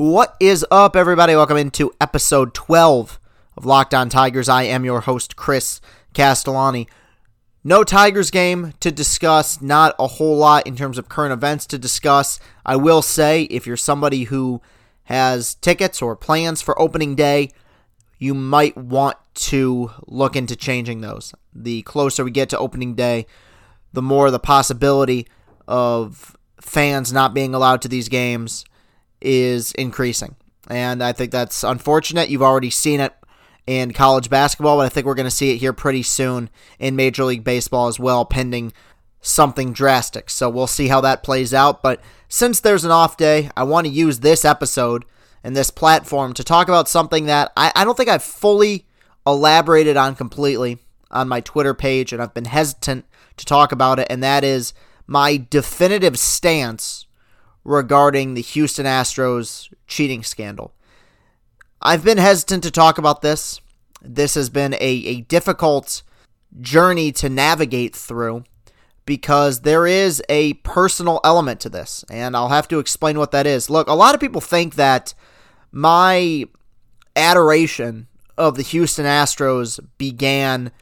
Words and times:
What 0.00 0.34
is 0.40 0.64
up, 0.70 0.96
everybody? 0.96 1.36
Welcome 1.36 1.58
into 1.58 1.92
episode 2.00 2.54
12 2.54 3.20
of 3.58 3.66
Locked 3.66 3.92
On 3.92 4.08
Tigers. 4.08 4.48
I 4.48 4.62
am 4.62 4.82
your 4.82 5.02
host, 5.02 5.36
Chris 5.36 5.82
Castellani. 6.14 6.88
No 7.62 7.84
Tigers 7.84 8.30
game 8.30 8.72
to 8.80 8.90
discuss, 8.90 9.60
not 9.60 9.94
a 9.98 10.06
whole 10.06 10.38
lot 10.38 10.66
in 10.66 10.74
terms 10.74 10.96
of 10.96 11.10
current 11.10 11.34
events 11.34 11.66
to 11.66 11.78
discuss. 11.78 12.40
I 12.64 12.76
will 12.76 13.02
say, 13.02 13.42
if 13.42 13.66
you're 13.66 13.76
somebody 13.76 14.24
who 14.24 14.62
has 15.02 15.56
tickets 15.56 16.00
or 16.00 16.16
plans 16.16 16.62
for 16.62 16.80
opening 16.80 17.14
day, 17.14 17.50
you 18.16 18.32
might 18.32 18.78
want 18.78 19.18
to 19.34 19.90
look 20.06 20.34
into 20.34 20.56
changing 20.56 21.02
those. 21.02 21.34
The 21.54 21.82
closer 21.82 22.24
we 22.24 22.30
get 22.30 22.48
to 22.48 22.58
opening 22.58 22.94
day, 22.94 23.26
the 23.92 24.00
more 24.00 24.30
the 24.30 24.38
possibility 24.38 25.28
of 25.68 26.38
fans 26.58 27.12
not 27.12 27.34
being 27.34 27.54
allowed 27.54 27.82
to 27.82 27.88
these 27.88 28.08
games 28.08 28.64
is 29.20 29.72
increasing. 29.72 30.36
And 30.68 31.02
I 31.02 31.12
think 31.12 31.32
that's 31.32 31.64
unfortunate. 31.64 32.28
You've 32.28 32.42
already 32.42 32.70
seen 32.70 33.00
it 33.00 33.14
in 33.66 33.92
college 33.92 34.30
basketball, 34.30 34.76
but 34.76 34.86
I 34.86 34.88
think 34.88 35.06
we're 35.06 35.14
going 35.14 35.24
to 35.24 35.30
see 35.30 35.52
it 35.52 35.58
here 35.58 35.72
pretty 35.72 36.02
soon 36.02 36.50
in 36.78 36.96
Major 36.96 37.24
League 37.24 37.44
Baseball 37.44 37.88
as 37.88 37.98
well, 37.98 38.24
pending 38.24 38.72
something 39.20 39.72
drastic. 39.72 40.30
So 40.30 40.48
we'll 40.48 40.66
see 40.66 40.88
how 40.88 41.00
that 41.02 41.22
plays 41.22 41.52
out. 41.52 41.82
But 41.82 42.00
since 42.28 42.60
there's 42.60 42.84
an 42.84 42.90
off 42.90 43.16
day, 43.16 43.50
I 43.56 43.64
want 43.64 43.86
to 43.86 43.92
use 43.92 44.20
this 44.20 44.44
episode 44.44 45.04
and 45.42 45.56
this 45.56 45.70
platform 45.70 46.34
to 46.34 46.44
talk 46.44 46.68
about 46.68 46.88
something 46.88 47.26
that 47.26 47.52
I, 47.56 47.72
I 47.74 47.84
don't 47.84 47.96
think 47.96 48.08
I've 48.08 48.22
fully 48.22 48.86
elaborated 49.26 49.96
on 49.96 50.14
completely 50.14 50.78
on 51.10 51.28
my 51.28 51.40
Twitter 51.40 51.74
page, 51.74 52.12
and 52.12 52.22
I've 52.22 52.34
been 52.34 52.44
hesitant 52.44 53.04
to 53.36 53.44
talk 53.44 53.72
about 53.72 53.98
it, 53.98 54.06
and 54.10 54.22
that 54.22 54.44
is 54.44 54.72
my 55.06 55.44
definitive 55.50 56.18
stance 56.18 57.06
regarding 57.70 58.34
the 58.34 58.42
Houston 58.42 58.84
Astros 58.84 59.72
cheating 59.86 60.22
scandal. 60.22 60.74
I've 61.80 62.04
been 62.04 62.18
hesitant 62.18 62.64
to 62.64 62.70
talk 62.70 62.98
about 62.98 63.22
this. 63.22 63.60
This 64.02 64.34
has 64.34 64.50
been 64.50 64.74
a, 64.74 64.78
a 64.78 65.20
difficult 65.22 66.02
journey 66.60 67.12
to 67.12 67.28
navigate 67.28 67.94
through 67.94 68.44
because 69.06 69.60
there 69.60 69.86
is 69.86 70.22
a 70.28 70.54
personal 70.54 71.20
element 71.24 71.60
to 71.60 71.68
this, 71.68 72.04
and 72.10 72.36
I'll 72.36 72.48
have 72.48 72.68
to 72.68 72.78
explain 72.78 73.18
what 73.18 73.30
that 73.30 73.46
is. 73.46 73.70
Look, 73.70 73.88
a 73.88 73.94
lot 73.94 74.14
of 74.14 74.20
people 74.20 74.40
think 74.40 74.74
that 74.74 75.14
my 75.70 76.44
adoration 77.14 78.08
of 78.36 78.56
the 78.56 78.62
Houston 78.62 79.06
Astros 79.06 79.80
began 79.96 80.72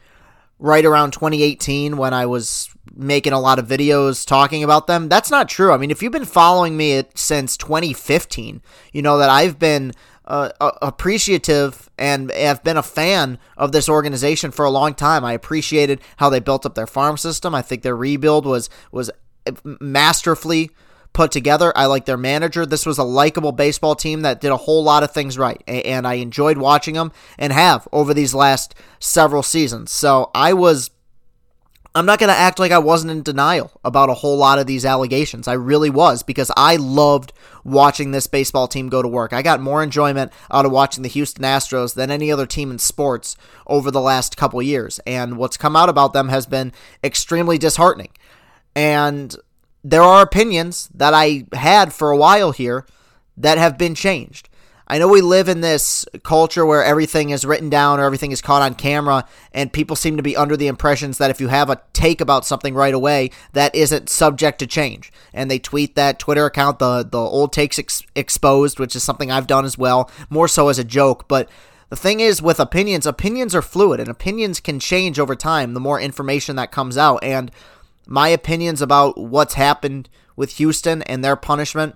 right 0.59 0.85
around 0.85 1.13
2018 1.13 1.97
when 1.97 2.13
I 2.13 2.27
was 2.27 2.69
making 2.95 3.33
a 3.33 3.41
lot 3.41 3.59
of 3.59 3.67
videos 3.67 4.27
talking 4.27 4.65
about 4.65 4.87
them. 4.87 5.09
That's 5.09 5.31
not 5.31 5.49
true. 5.49 5.73
I 5.73 5.77
mean, 5.77 5.91
if 5.91 6.03
you've 6.03 6.13
been 6.13 6.25
following 6.25 6.77
me 6.77 7.05
since 7.15 7.57
2015, 7.57 8.61
you 8.93 9.03
know 9.03 9.19
that 9.19 9.31
I've 9.31 9.59
been 9.59 9.93
uh, 10.25 10.51
appreciative 10.83 11.89
and 11.97 12.31
have 12.33 12.63
been 12.63 12.77
a 12.77 12.83
fan 12.83 13.39
of 13.57 13.73
this 13.73 13.89
organization 13.89 14.51
for 14.51 14.65
a 14.65 14.71
long 14.71 14.95
time. 14.95 15.25
I 15.25 15.33
appreciated 15.33 16.01
how 16.17 16.29
they 16.29 16.41
built 16.41 16.67
up 16.67 16.75
their 16.75 16.87
farm 16.87 17.17
system. 17.17 17.55
I 17.55 17.63
think 17.63 17.83
their 17.83 17.97
rebuild 17.97 18.45
was 18.45 18.69
was 18.93 19.11
masterfully 19.81 20.71
put 21.13 21.33
together. 21.33 21.73
I 21.77 21.87
like 21.87 22.05
their 22.05 22.17
manager. 22.17 22.65
This 22.65 22.87
was 22.87 22.99
a 22.99 23.05
likable 23.05 23.53
baseball 23.53 23.95
team 23.95 24.23
that 24.23 24.41
did 24.41 24.53
a 24.53 24.57
whole 24.57 24.83
lot 24.85 25.03
of 25.03 25.11
things 25.11 25.37
right, 25.37 25.63
and 25.67 26.07
I 26.07 26.15
enjoyed 26.15 26.59
watching 26.59 26.95
them 26.95 27.13
and 27.39 27.53
have 27.53 27.89
over 27.93 28.15
these 28.15 28.35
last 28.35 28.75
several 28.99 29.43
seasons. 29.43 29.91
So 29.91 30.31
I 30.35 30.53
was. 30.53 30.91
I'm 31.95 32.07
not 32.07 32.21
going 32.21 32.29
to 32.29 32.39
act 32.39 32.61
like 32.61 32.71
I 32.71 32.79
wasn't 32.79 33.11
in 33.11 33.23
denial 33.23 33.73
about 33.83 34.11
a 34.11 34.15
whole 34.15 34.37
lot 34.37 34.61
of 34.61 34.69
these 34.69 34.85
allegations. 34.85 35.49
I 35.49 35.55
really 35.55 35.91
was 35.91 36.23
because 36.23 36.53
I 36.57 36.77
loved 36.77 37.33
watching 37.65 38.13
this 38.13 38.29
baseball 38.29 38.69
team 38.69 38.89
go 38.89 39.03
to 39.03 39.09
work. 39.09 39.33
I 39.33 39.43
got 39.43 39.61
more 39.61 39.83
enjoyment 39.83 40.31
out 40.53 40.65
of 40.65 40.71
watching 40.71 41.03
the 41.03 41.09
Houston 41.09 41.43
Astros 41.43 41.95
than 41.95 42.11
any 42.11 42.31
other 42.31 42.47
team 42.47 42.71
in 42.71 42.79
sports 42.79 43.37
over 43.67 43.91
the 43.91 44.03
last 44.03 44.37
couple 44.37 44.63
years. 44.63 45.01
And 45.07 45.39
what's 45.39 45.57
come 45.57 45.75
out 45.75 45.89
about 45.89 46.13
them 46.13 46.29
has 46.29 46.47
been 46.47 46.73
extremely 47.03 47.59
disheartening. 47.59 48.11
And 48.77 49.35
there 49.85 50.03
are 50.03 50.23
opinions 50.23 50.89
that 50.95 51.15
I 51.15 51.47
had 51.53 51.93
for 51.93 52.11
a 52.11 52.17
while 52.17 52.53
here 52.53 52.87
that 53.37 53.59
have 53.59 53.79
been 53.79 53.95
changed. 53.95 54.49
I 54.91 54.97
know 54.99 55.07
we 55.07 55.21
live 55.21 55.51
in 55.51 55.61
this 55.61 56.07
culture 56.23 56.65
where 56.65 56.83
everything 56.83 57.29
is 57.29 57.45
written 57.45 57.69
down 57.69 58.01
or 58.01 58.05
everything 58.05 58.33
is 58.33 58.41
caught 58.41 58.63
on 58.63 58.75
camera, 58.75 59.27
and 59.53 59.71
people 59.71 59.97
seem 59.97 60.17
to 60.17 60.23
be 60.23 60.35
under 60.35 60.57
the 60.57 60.67
impressions 60.67 61.19
that 61.19 61.31
if 61.31 61.43
you 61.43 61.49
have 61.49 61.69
a 61.69 61.83
take 61.93 62.23
about 62.23 62.47
something 62.47 62.75
right 62.75 62.95
away, 62.95 63.31
that 63.53 63.75
isn't 63.75 64.09
subject 64.09 64.59
to 64.61 64.67
change. 64.67 65.13
And 65.35 65.51
they 65.51 65.59
tweet 65.59 65.95
that 65.95 66.19
Twitter 66.19 66.47
account, 66.47 66.79
the 66.79 67.03
the 67.05 67.19
old 67.19 67.53
takes 67.53 67.79
ex- 67.79 68.03
exposed, 68.15 68.79
which 68.79 68.97
is 68.97 69.03
something 69.03 69.31
I've 69.31 69.47
done 69.47 69.67
as 69.67 69.77
well, 69.77 70.11
more 70.31 70.49
so 70.49 70.69
as 70.69 70.79
a 70.79 70.85
joke. 70.85 71.29
But 71.29 71.51
the 71.91 71.97
thing 71.97 72.21
is, 72.21 72.41
with 72.41 72.59
opinions, 72.59 73.07
opinions 73.07 73.55
are 73.55 73.63
fluid, 73.63 74.01
and 74.01 74.09
opinions 74.09 74.59
can 74.59 74.81
change 74.81 75.19
over 75.19 75.35
time. 75.37 75.75
The 75.75 75.81
more 75.81 76.01
information 76.01 76.57
that 76.57 76.73
comes 76.73 76.97
out, 76.97 77.23
and 77.23 77.51
my 78.09 78.29
opinions 78.29 78.81
about 78.81 79.19
what's 79.19 79.55
happened 79.55 80.09
with 80.35 80.57
Houston 80.57 81.03
and 81.03 81.23
their 81.23 81.37
punishment 81.37 81.95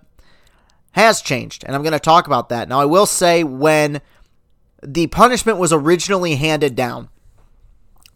has 0.93 1.23
changed, 1.23 1.65
and 1.65 1.75
I'm 1.75 1.83
going 1.83 1.93
to 1.93 1.99
talk 1.99 2.27
about 2.27 2.51
that. 2.51 2.69
Now, 2.69 2.81
I 2.81 2.85
will 2.85 3.07
say 3.07 3.43
when 3.43 4.03
the 4.83 5.07
punishment 5.07 5.59
was 5.59 5.73
originally 5.73 6.37
handed 6.37 6.77
down, 6.77 7.09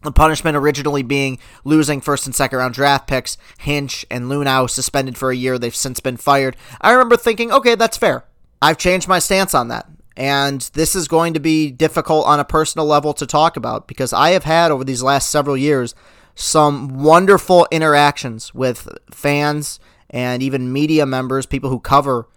the 0.03 0.11
punishment 0.11 0.55
originally 0.55 1.01
being 1.01 1.39
losing 1.63 1.99
first 1.99 2.27
and 2.27 2.35
second 2.35 2.59
round 2.59 2.75
draft 2.75 3.07
picks, 3.07 3.35
Hinch 3.57 4.05
and 4.11 4.25
Luhnow 4.25 4.69
suspended 4.69 5.17
for 5.17 5.31
a 5.31 5.35
year. 5.35 5.57
They've 5.57 5.75
since 5.75 5.99
been 5.99 6.17
fired. 6.17 6.55
I 6.79 6.91
remember 6.91 7.17
thinking, 7.17 7.51
okay, 7.51 7.73
that's 7.73 7.97
fair. 7.97 8.25
I've 8.61 8.77
changed 8.77 9.07
my 9.07 9.17
stance 9.17 9.55
on 9.55 9.69
that. 9.69 9.89
And 10.15 10.61
this 10.73 10.95
is 10.95 11.07
going 11.07 11.33
to 11.33 11.39
be 11.39 11.71
difficult 11.71 12.27
on 12.27 12.39
a 12.39 12.45
personal 12.45 12.85
level 12.85 13.13
to 13.13 13.25
talk 13.25 13.57
about 13.57 13.87
because 13.87 14.13
I 14.13 14.31
have 14.31 14.43
had 14.43 14.71
over 14.71 14.83
these 14.83 15.03
last 15.03 15.29
several 15.31 15.57
years 15.57 15.95
some 16.39 17.01
wonderful 17.03 17.67
interactions 17.71 18.53
with 18.53 18.87
fans 19.11 19.79
and 20.09 20.43
even 20.43 20.71
media 20.71 21.03
members, 21.05 21.47
people 21.47 21.71
who 21.71 21.79
cover 21.79 22.27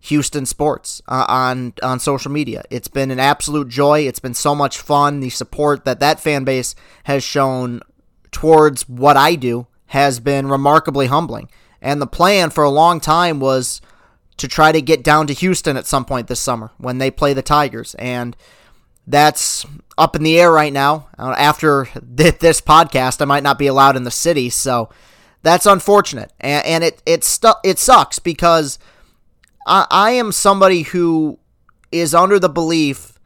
Houston 0.00 0.44
sports 0.44 1.00
uh, 1.08 1.24
on 1.28 1.72
on 1.82 2.00
social 2.00 2.30
media. 2.30 2.64
It's 2.68 2.88
been 2.88 3.10
an 3.10 3.20
absolute 3.20 3.68
joy. 3.68 4.00
It's 4.00 4.18
been 4.18 4.34
so 4.34 4.54
much 4.54 4.78
fun. 4.78 5.20
The 5.20 5.30
support 5.30 5.84
that 5.84 6.00
that 6.00 6.20
fan 6.20 6.44
base 6.44 6.74
has 7.04 7.22
shown 7.22 7.80
towards 8.32 8.88
what 8.88 9.16
I 9.16 9.36
do 9.36 9.68
has 9.86 10.18
been 10.18 10.48
remarkably 10.48 11.06
humbling. 11.06 11.48
And 11.80 12.02
the 12.02 12.06
plan 12.08 12.50
for 12.50 12.64
a 12.64 12.70
long 12.70 12.98
time 12.98 13.38
was 13.38 13.80
to 14.36 14.48
try 14.48 14.72
to 14.72 14.82
get 14.82 15.04
down 15.04 15.28
to 15.28 15.32
Houston 15.32 15.76
at 15.76 15.86
some 15.86 16.04
point 16.04 16.26
this 16.26 16.40
summer 16.40 16.72
when 16.78 16.98
they 16.98 17.10
play 17.10 17.32
the 17.32 17.42
Tigers. 17.42 17.94
And 17.94 18.36
that's 19.06 19.66
up 19.96 20.16
in 20.16 20.22
the 20.22 20.38
air 20.38 20.50
right 20.50 20.72
now. 20.72 21.08
Uh, 21.18 21.34
after 21.36 21.88
this 22.02 22.60
podcast, 22.60 23.20
I 23.20 23.26
might 23.26 23.42
not 23.42 23.58
be 23.58 23.66
allowed 23.66 23.96
in 23.96 24.04
the 24.04 24.10
city, 24.10 24.50
so 24.50 24.90
that's 25.42 25.66
unfortunate, 25.66 26.32
and, 26.40 26.64
and 26.66 26.84
it 26.84 27.02
it 27.04 27.24
stu- 27.24 27.60
it 27.62 27.78
sucks 27.78 28.18
because 28.18 28.78
I, 29.66 29.86
I 29.90 30.10
am 30.12 30.32
somebody 30.32 30.82
who 30.82 31.38
is 31.92 32.14
under 32.14 32.38
the 32.38 32.48
belief 32.48 33.18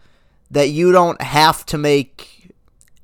that 0.51 0.69
you 0.69 0.93
don't 0.93 1.21
have 1.23 1.65
to 1.67 1.79
make 1.79 2.53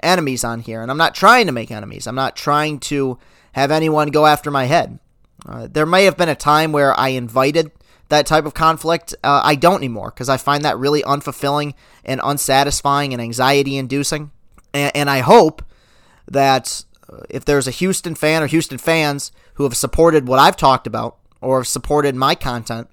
enemies 0.02 0.44
on 0.44 0.60
here, 0.60 0.82
and 0.82 0.90
I'm 0.90 0.98
not 0.98 1.14
trying 1.14 1.46
to 1.46 1.52
make 1.52 1.70
enemies. 1.70 2.06
I'm 2.06 2.14
not 2.14 2.36
trying 2.36 2.80
to 2.80 3.18
have 3.52 3.70
anyone 3.70 4.08
go 4.08 4.26
after 4.26 4.50
my 4.50 4.64
head. 4.64 4.98
Uh, 5.46 5.68
there 5.70 5.86
may 5.86 6.04
have 6.04 6.16
been 6.16 6.28
a 6.28 6.34
time 6.34 6.72
where 6.72 6.98
I 6.98 7.08
invited 7.08 7.70
that 8.08 8.26
type 8.26 8.44
of 8.44 8.54
conflict. 8.54 9.14
Uh, 9.24 9.40
I 9.44 9.54
don't 9.54 9.78
anymore 9.78 10.10
because 10.10 10.28
I 10.28 10.36
find 10.36 10.64
that 10.64 10.78
really 10.78 11.02
unfulfilling 11.02 11.74
and 12.04 12.20
unsatisfying 12.22 13.12
and 13.12 13.20
anxiety 13.20 13.76
inducing. 13.76 14.30
And, 14.72 14.94
and, 14.94 15.10
I 15.10 15.20
hope 15.20 15.62
that 16.28 16.84
uh, 17.08 17.20
if 17.30 17.44
there's 17.44 17.68
a 17.68 17.72
Houston 17.72 18.14
fan 18.14 18.42
or 18.42 18.46
Houston 18.46 18.78
fans 18.78 19.32
who 19.54 19.64
have 19.64 19.76
supported 19.76 20.26
what 20.26 20.38
I've 20.38 20.56
talked 20.56 20.86
about 20.86 21.18
or 21.40 21.60
have 21.60 21.68
supported 21.68 22.14
my 22.14 22.34
content, 22.34 22.88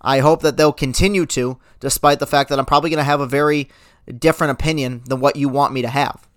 I 0.00 0.18
hope 0.18 0.42
that 0.42 0.56
they'll 0.56 0.72
continue 0.72 1.26
to, 1.26 1.58
despite 1.80 2.18
the 2.18 2.26
fact 2.26 2.50
that 2.50 2.58
I'm 2.58 2.66
probably 2.66 2.90
going 2.90 2.98
to 2.98 3.04
have 3.04 3.20
a 3.20 3.26
very 3.26 3.68
different 4.18 4.50
opinion 4.50 5.02
than 5.06 5.20
what 5.20 5.36
you 5.36 5.48
want 5.48 5.72
me 5.72 5.82
to 5.82 5.88
have. 5.88 6.28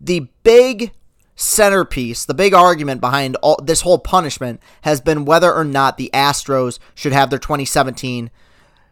The 0.00 0.28
big 0.42 0.92
centerpiece, 1.36 2.24
the 2.24 2.34
big 2.34 2.54
argument 2.54 3.00
behind 3.00 3.36
all 3.36 3.60
this 3.62 3.82
whole 3.82 3.98
punishment 3.98 4.60
has 4.82 5.00
been 5.00 5.26
whether 5.26 5.52
or 5.52 5.64
not 5.64 5.98
the 5.98 6.10
Astros 6.12 6.78
should 6.94 7.12
have 7.12 7.30
their 7.30 7.38
2017 7.38 8.30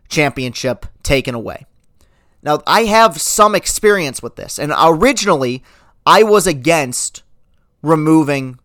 championship 0.09 0.87
taken 1.03 1.35
away. 1.35 1.65
Now, 2.43 2.61
I 2.67 2.85
have 2.85 3.21
some 3.21 3.55
experience 3.55 4.23
with 4.23 4.37
this, 4.37 4.59
and 4.59 4.73
originally 4.79 5.65
I 6.07 6.23
was 6.23 6.47
against 6.47 7.23
removing 7.83 8.59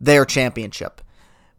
their 0.00 0.24
championship 0.24 1.00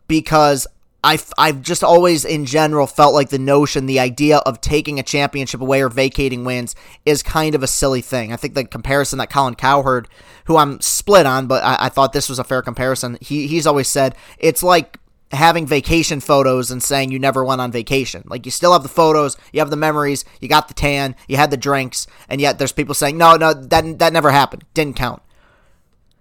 because 0.07 0.67
I've, 1.03 1.33
I've 1.37 1.61
just 1.61 1.83
always, 1.83 2.23
in 2.23 2.45
general, 2.45 2.87
felt 2.87 3.13
like 3.13 3.29
the 3.29 3.39
notion, 3.39 3.85
the 3.85 3.99
idea 3.99 4.37
of 4.37 4.61
taking 4.61 4.99
a 4.99 5.03
championship 5.03 5.59
away 5.59 5.81
or 5.81 5.89
vacating 5.89 6.45
wins 6.45 6.75
is 7.05 7.21
kind 7.21 7.55
of 7.55 7.63
a 7.63 7.67
silly 7.67 8.01
thing. 8.01 8.31
I 8.31 8.37
think 8.37 8.53
the 8.53 8.63
comparison 8.63 9.19
that 9.19 9.29
Colin 9.29 9.55
Cowherd, 9.55 10.07
who 10.45 10.55
I'm 10.55 10.79
split 10.79 11.25
on, 11.25 11.47
but 11.47 11.63
I, 11.63 11.77
I 11.85 11.89
thought 11.89 12.13
this 12.13 12.29
was 12.29 12.39
a 12.39 12.43
fair 12.43 12.61
comparison, 12.61 13.17
he, 13.19 13.47
he's 13.47 13.67
always 13.67 13.89
said 13.89 14.15
it's 14.37 14.63
like 14.63 14.97
having 15.33 15.65
vacation 15.65 16.19
photos 16.19 16.71
and 16.71 16.81
saying 16.81 17.11
you 17.11 17.19
never 17.19 17.43
went 17.43 17.59
on 17.59 17.71
vacation. 17.71 18.23
Like 18.27 18.45
you 18.45 18.51
still 18.51 18.71
have 18.71 18.83
the 18.83 18.89
photos, 18.89 19.35
you 19.51 19.59
have 19.59 19.71
the 19.71 19.75
memories, 19.75 20.23
you 20.39 20.47
got 20.47 20.67
the 20.67 20.73
tan, 20.73 21.15
you 21.27 21.37
had 21.37 21.51
the 21.51 21.57
drinks, 21.57 22.07
and 22.29 22.39
yet 22.39 22.59
there's 22.59 22.71
people 22.71 22.95
saying 22.95 23.17
no, 23.17 23.35
no, 23.35 23.53
that 23.53 23.99
that 23.99 24.13
never 24.13 24.31
happened, 24.31 24.63
didn't 24.73 24.95
count. 24.95 25.21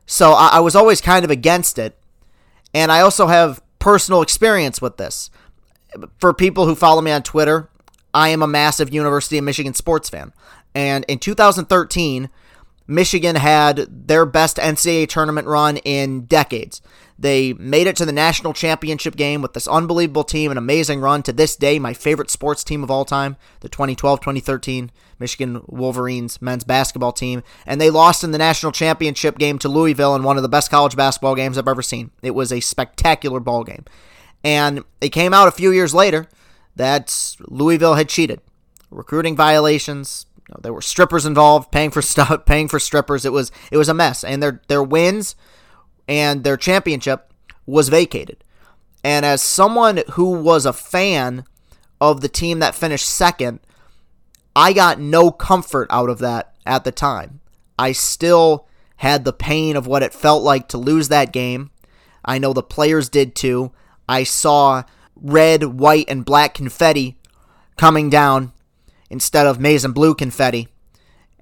So 0.07 0.33
I, 0.33 0.49
I 0.55 0.61
was 0.61 0.75
always 0.75 1.01
kind 1.01 1.25
of 1.25 1.31
against 1.31 1.79
it, 1.79 1.97
and 2.75 2.91
I 2.91 3.01
also 3.01 3.27
have 3.29 3.63
personal 3.83 4.23
experience 4.23 4.81
with 4.81 4.97
this. 4.97 5.29
For 6.19 6.33
people 6.33 6.67
who 6.67 6.77
follow 6.77 7.03
me 7.03 7.11
on 7.11 7.23
Twitter, 7.23 7.69
I 8.15 8.29
am 8.29 8.41
a 8.41 8.47
massive 8.47 8.95
University 8.95 9.39
of 9.39 9.45
Michigan 9.45 9.75
sports 9.75 10.09
fan, 10.09 10.33
and 10.75 11.05
in 11.09 11.19
2013. 11.19 12.31
Michigan 12.89 13.37
had 13.37 13.87
their 14.09 14.27
best 14.27 14.57
NCAA 14.57 15.09
tournament 15.09 15.47
run 15.47 15.77
in 15.79 16.23
decades. 16.23 16.83
They 17.23 17.53
made 17.53 17.87
it 17.87 17.95
to 17.97 18.05
the 18.05 18.11
national 18.11 18.53
championship 18.53 19.15
game 19.15 19.43
with 19.43 19.53
this 19.53 19.69
unbelievable 19.69 20.25
team, 20.25 20.51
an 20.51 20.59
amazing 20.59 21.01
run. 21.01 21.23
To 21.23 21.33
this 21.33 21.55
day, 21.55 21.79
my 21.79 21.95
favorite 21.95 22.31
sports 22.31 22.65
team 22.65 22.83
of 22.83 22.91
all 22.91 23.05
time, 23.05 23.37
the 23.61 23.69
2012 23.69 24.19
2013 24.19 24.91
Michigan 25.21 25.63
Wolverines 25.69 26.43
men's 26.43 26.65
basketball 26.65 27.13
team. 27.13 27.45
And 27.65 27.81
they 27.81 27.91
lost 27.91 28.25
in 28.25 28.33
the 28.33 28.39
national 28.39 28.73
championship 28.73 29.39
game 29.39 29.61
to 29.61 29.69
Louisville 29.69 30.17
in 30.17 30.25
one 30.25 30.37
of 30.37 30.43
the 30.43 30.49
best 30.49 30.69
college 30.69 30.97
basketball 30.97 31.37
games 31.37 31.57
I've 31.57 31.69
ever 31.69 31.81
seen. 31.81 32.11
It 32.25 32.33
was 32.33 32.51
a 32.53 32.59
spectacular 32.59 33.39
ball 33.39 33.63
game. 33.63 33.85
And 34.43 34.83
it 35.01 35.11
came 35.11 35.33
out 35.33 35.47
a 35.47 35.53
few 35.53 35.71
years 35.71 35.95
later 35.95 36.27
that 36.75 37.37
Louisville 37.39 37.95
had 37.95 38.09
cheated. 38.09 38.41
Recruiting 38.91 39.37
violations, 39.37 40.27
there 40.61 40.73
were 40.73 40.83
strippers 40.83 41.25
involved, 41.25 41.71
paying 41.71 41.93
for 41.93 42.03
stuff, 42.03 42.47
paying 42.47 42.67
for 42.67 42.81
strippers. 42.81 43.25
It 43.25 43.33
was 43.33 43.53
it 43.71 43.77
was 43.77 43.89
a 43.89 43.95
mess, 43.95 44.25
and 44.25 44.43
their 44.43 44.61
their 44.67 44.83
wins 44.83 45.37
and 46.09 46.45
their 46.45 46.57
championship 46.57 47.33
was 47.67 47.89
vacated. 47.89 48.45
And 49.05 49.25
as 49.25 49.43
someone 49.43 50.03
who 50.13 50.33
was 50.33 50.67
a 50.67 50.73
fan 50.73 51.45
of 52.01 52.21
the 52.21 52.29
team 52.29 52.59
that 52.61 52.75
finished 52.75 53.09
second, 53.09 53.61
I 54.55 54.73
got 54.73 55.01
no 55.01 55.31
comfort 55.31 55.89
out 55.91 56.11
of 56.11 56.19
that 56.19 56.55
at 56.67 56.85
the 56.85 56.93
time. 56.93 57.41
I 57.79 57.93
still 57.93 58.67
had 58.97 59.25
the 59.25 59.33
pain 59.33 59.77
of 59.77 59.87
what 59.87 60.03
it 60.03 60.15
felt 60.15 60.43
like 60.43 60.69
to 60.69 60.79
lose 60.79 61.09
that 61.09 61.33
game. 61.33 61.71
I 62.25 62.39
know 62.39 62.53
the 62.53 62.63
players 62.63 63.09
did 63.09 63.35
too. 63.35 63.73
I 64.09 64.25
saw 64.25 64.85
red, 65.17 65.65
white, 65.65 66.07
and 66.09 66.25
black 66.25 66.55
confetti 66.55 67.17
coming 67.77 68.11
down 68.11 68.53
instead 69.11 69.47
of 69.47 69.59
maize 69.59 69.85
and 69.85 69.95
blue 69.95 70.15
confetti 70.15 70.69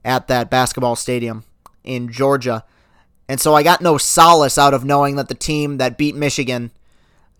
at 0.05 0.29
that 0.29 0.51
basketball 0.51 0.97
stadium 0.97 1.45
in 1.85 2.11
Georgia. 2.11 2.65
And 3.31 3.41
so 3.41 3.55
I 3.55 3.63
got 3.63 3.81
no 3.81 3.97
solace 3.97 4.59
out 4.59 4.75
of 4.75 4.85
knowing 4.85 5.15
that 5.15 5.29
the 5.29 5.37
team 5.37 5.77
that 5.77 5.97
beat 5.97 6.17
Michigan 6.17 6.73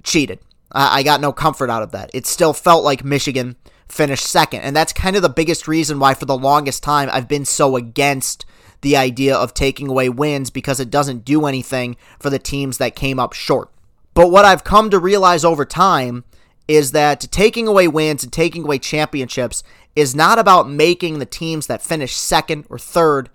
cheated. 0.05 0.39
I, 0.71 1.03
got 1.03 1.21
no 1.21 1.33
comfort 1.33 1.69
out 1.69 1.83
of 1.83 1.91
that. 1.91 2.13
It 2.15 2.29
still 2.29 2.53
felt 2.53 2.85
like 2.85 3.05
Michigan 3.05 3.57
finished 3.89 4.25
second. 4.25 4.61
And 4.61 4.77
that's 4.77 4.93
kind 4.93 5.17
of 5.17 5.23
the 5.23 5.29
biggest 5.29 5.67
reason 5.67 5.99
why, 5.99 6.15
for 6.15 6.27
the 6.27 6.39
longest 6.39 6.85
time, 6.85 7.09
I've 7.13 7.27
been 7.27 7.45
so 7.45 7.75
against 7.75 8.47
the 8.83 8.97
idea 8.97 9.35
of 9.35 9.53
taking 9.53 9.89
away 9.89 10.09
wins 10.09 10.49
because 10.49 10.79
it 10.79 10.91
doesn't 10.91 11.25
do 11.25 11.47
anything 11.47 11.97
for 12.21 12.31
the 12.31 12.39
teams 12.39 12.79
that 12.79 12.95
came 12.95 13.19
up 13.19 13.33
short. 13.33 13.69
But 14.15 14.31
what 14.31 14.45
I've 14.45 14.63
come 14.63 14.91
to 14.91 14.99
realize 15.01 15.45
over 15.45 15.65
time 15.65 16.23
is 16.69 16.93
that 16.93 17.21
taking 17.33 17.67
away 17.67 17.89
wins 17.89 18.23
and 18.23 18.33
taking 18.33 18.63
away 18.63 18.79
championships 18.79 19.65
is 19.97 20.15
not 20.15 20.39
about 20.39 20.71
making 20.71 21.19
the 21.19 21.27
teams 21.27 21.67
that 21.67 21.83
finish 21.83 22.15
second 22.15 22.67
or 22.71 22.79
third 22.79 23.29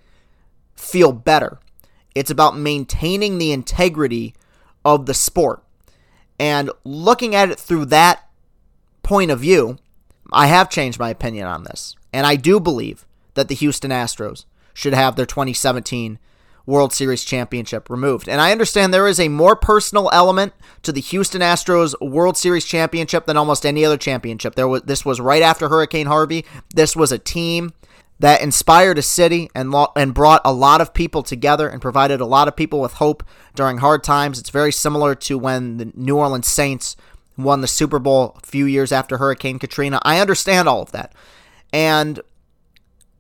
feel 0.73 1.11
better. 1.11 1.59
It's 2.15 2.31
about 2.31 2.57
maintaining 2.57 3.38
the 3.38 3.51
integrity 3.51 4.33
of 4.83 5.06
the 5.06 5.13
sport. 5.13 5.62
And 6.39 6.71
looking 6.83 7.35
at 7.35 7.50
it 7.50 7.59
through 7.59 7.85
that 7.85 8.27
point 9.03 9.31
of 9.31 9.39
view, 9.41 9.77
I 10.31 10.47
have 10.47 10.69
changed 10.69 11.00
my 11.00 11.09
opinion 11.09 11.47
on 11.47 11.63
this. 11.63 11.95
And 12.12 12.25
I 12.25 12.35
do 12.35 12.59
believe 12.59 13.06
that 13.35 13.50
the 13.50 13.56
Houston 13.56 13.91
Astros 13.91 14.45
should 14.73 14.94
have 14.94 15.15
their 15.15 15.25
2017 15.25 16.17
World 16.65 16.94
Series 16.94 17.23
championship 17.23 17.89
removed. 17.89 18.27
And 18.27 18.41
I 18.41 18.51
understand 18.51 18.94
there 18.94 19.07
is 19.07 19.19
a 19.19 19.27
more 19.27 19.56
personal 19.56 20.09
element 20.12 20.53
to 20.83 20.91
the 20.91 21.01
Houston 21.01 21.41
Astros 21.41 21.94
World 22.01 22.38
Series 22.38 22.65
championship 22.65 23.25
than 23.25 23.38
almost 23.38 23.65
any 23.65 23.85
other 23.85 23.97
championship. 23.97 24.56
There 24.56 24.67
was 24.67 24.81
this 24.83 25.06
was 25.06 25.19
right 25.19 25.44
after 25.44 25.69
Hurricane 25.69 26.07
Harvey. 26.07 26.44
This 26.73 26.95
was 26.95 27.12
a 27.12 27.19
team 27.19 27.73
that 28.19 28.41
inspired 28.41 28.97
a 28.97 29.01
city 29.01 29.50
and 29.53 29.71
lo- 29.71 29.91
and 29.95 30.13
brought 30.13 30.41
a 30.45 30.53
lot 30.53 30.81
of 30.81 30.94
people 30.94 31.23
together 31.23 31.67
and 31.67 31.81
provided 31.81 32.21
a 32.21 32.25
lot 32.25 32.47
of 32.47 32.56
people 32.56 32.79
with 32.79 32.94
hope 32.94 33.23
during 33.56 33.77
hard 33.77 34.03
times. 34.03 34.39
It's 34.39 34.50
very 34.50 34.71
similar 34.71 35.15
to 35.15 35.38
when 35.38 35.77
the 35.77 35.91
New 35.95 36.17
Orleans 36.17 36.47
Saints 36.47 36.95
won 37.38 37.62
the 37.62 37.67
Super 37.67 38.00
Bowl 38.00 38.38
a 38.41 38.45
few 38.45 38.65
years 38.65 38.91
after 38.91 39.17
Hurricane 39.17 39.59
Katrina. 39.59 40.00
I 40.03 40.19
understand 40.19 40.69
all 40.69 40.81
of 40.81 40.91
that. 40.94 41.13
And 41.73 42.21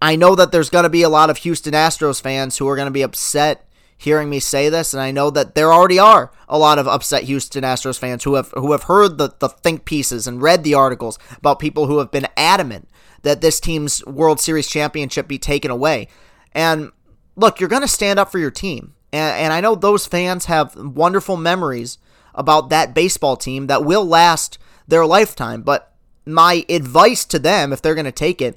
I 0.01 0.15
know 0.15 0.35
that 0.35 0.51
there's 0.51 0.69
going 0.69 0.83
to 0.83 0.89
be 0.89 1.03
a 1.03 1.09
lot 1.09 1.29
of 1.29 1.37
Houston 1.37 1.73
Astros 1.73 2.21
fans 2.21 2.57
who 2.57 2.67
are 2.69 2.75
going 2.75 2.87
to 2.87 2.91
be 2.91 3.01
upset 3.01 3.65
hearing 3.97 4.29
me 4.29 4.39
say 4.39 4.69
this, 4.69 4.93
and 4.93 5.01
I 5.01 5.11
know 5.11 5.29
that 5.29 5.55
there 5.55 5.73
already 5.73 5.99
are 5.99 6.31
a 6.49 6.57
lot 6.57 6.79
of 6.79 6.87
upset 6.87 7.23
Houston 7.23 7.63
Astros 7.63 7.97
fans 7.97 8.23
who 8.23 8.35
have 8.35 8.51
who 8.51 8.71
have 8.71 8.83
heard 8.83 9.17
the, 9.17 9.33
the 9.39 9.49
think 9.49 9.85
pieces 9.85 10.27
and 10.27 10.41
read 10.41 10.63
the 10.63 10.73
articles 10.73 11.17
about 11.37 11.59
people 11.59 11.87
who 11.87 11.99
have 11.99 12.11
been 12.11 12.27
adamant 12.35 12.89
that 13.25 13.41
this 13.41 13.59
team's 13.59 14.05
World 14.05 14.39
Series 14.39 14.67
championship 14.67 15.27
be 15.27 15.39
taken 15.39 15.71
away. 15.71 16.07
And 16.53 16.91
look, 17.35 17.59
you're 17.59 17.67
going 17.67 17.81
to 17.81 17.87
stand 17.87 18.19
up 18.19 18.31
for 18.31 18.37
your 18.37 18.51
team. 18.51 18.93
And, 19.11 19.45
and 19.45 19.53
I 19.53 19.61
know 19.61 19.73
those 19.73 20.05
fans 20.05 20.45
have 20.45 20.75
wonderful 20.75 21.35
memories 21.35 21.97
about 22.35 22.69
that 22.69 22.93
baseball 22.93 23.35
team 23.35 23.65
that 23.65 23.83
will 23.83 24.05
last 24.05 24.59
their 24.87 25.07
lifetime. 25.07 25.63
But 25.63 25.91
my 26.27 26.65
advice 26.69 27.25
to 27.25 27.39
them, 27.39 27.73
if 27.73 27.81
they're 27.81 27.95
going 27.95 28.05
to 28.05 28.11
take 28.11 28.41
it, 28.41 28.55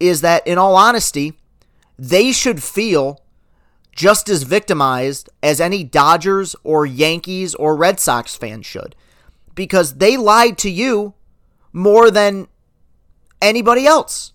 is 0.00 0.20
that 0.22 0.44
in 0.48 0.58
all 0.58 0.74
honesty, 0.74 1.34
they 1.96 2.32
should 2.32 2.60
feel 2.60 3.22
just 3.94 4.28
as 4.28 4.42
victimized 4.42 5.30
as 5.44 5.60
any 5.60 5.84
Dodgers 5.84 6.56
or 6.64 6.84
Yankees 6.86 7.54
or 7.54 7.76
Red 7.76 8.00
Sox 8.00 8.34
fans 8.34 8.66
should. 8.66 8.96
Because 9.54 9.98
they 9.98 10.16
lied 10.16 10.58
to 10.58 10.70
you 10.70 11.14
more 11.72 12.10
than 12.10 12.48
anybody 13.42 13.86
else. 13.86 14.32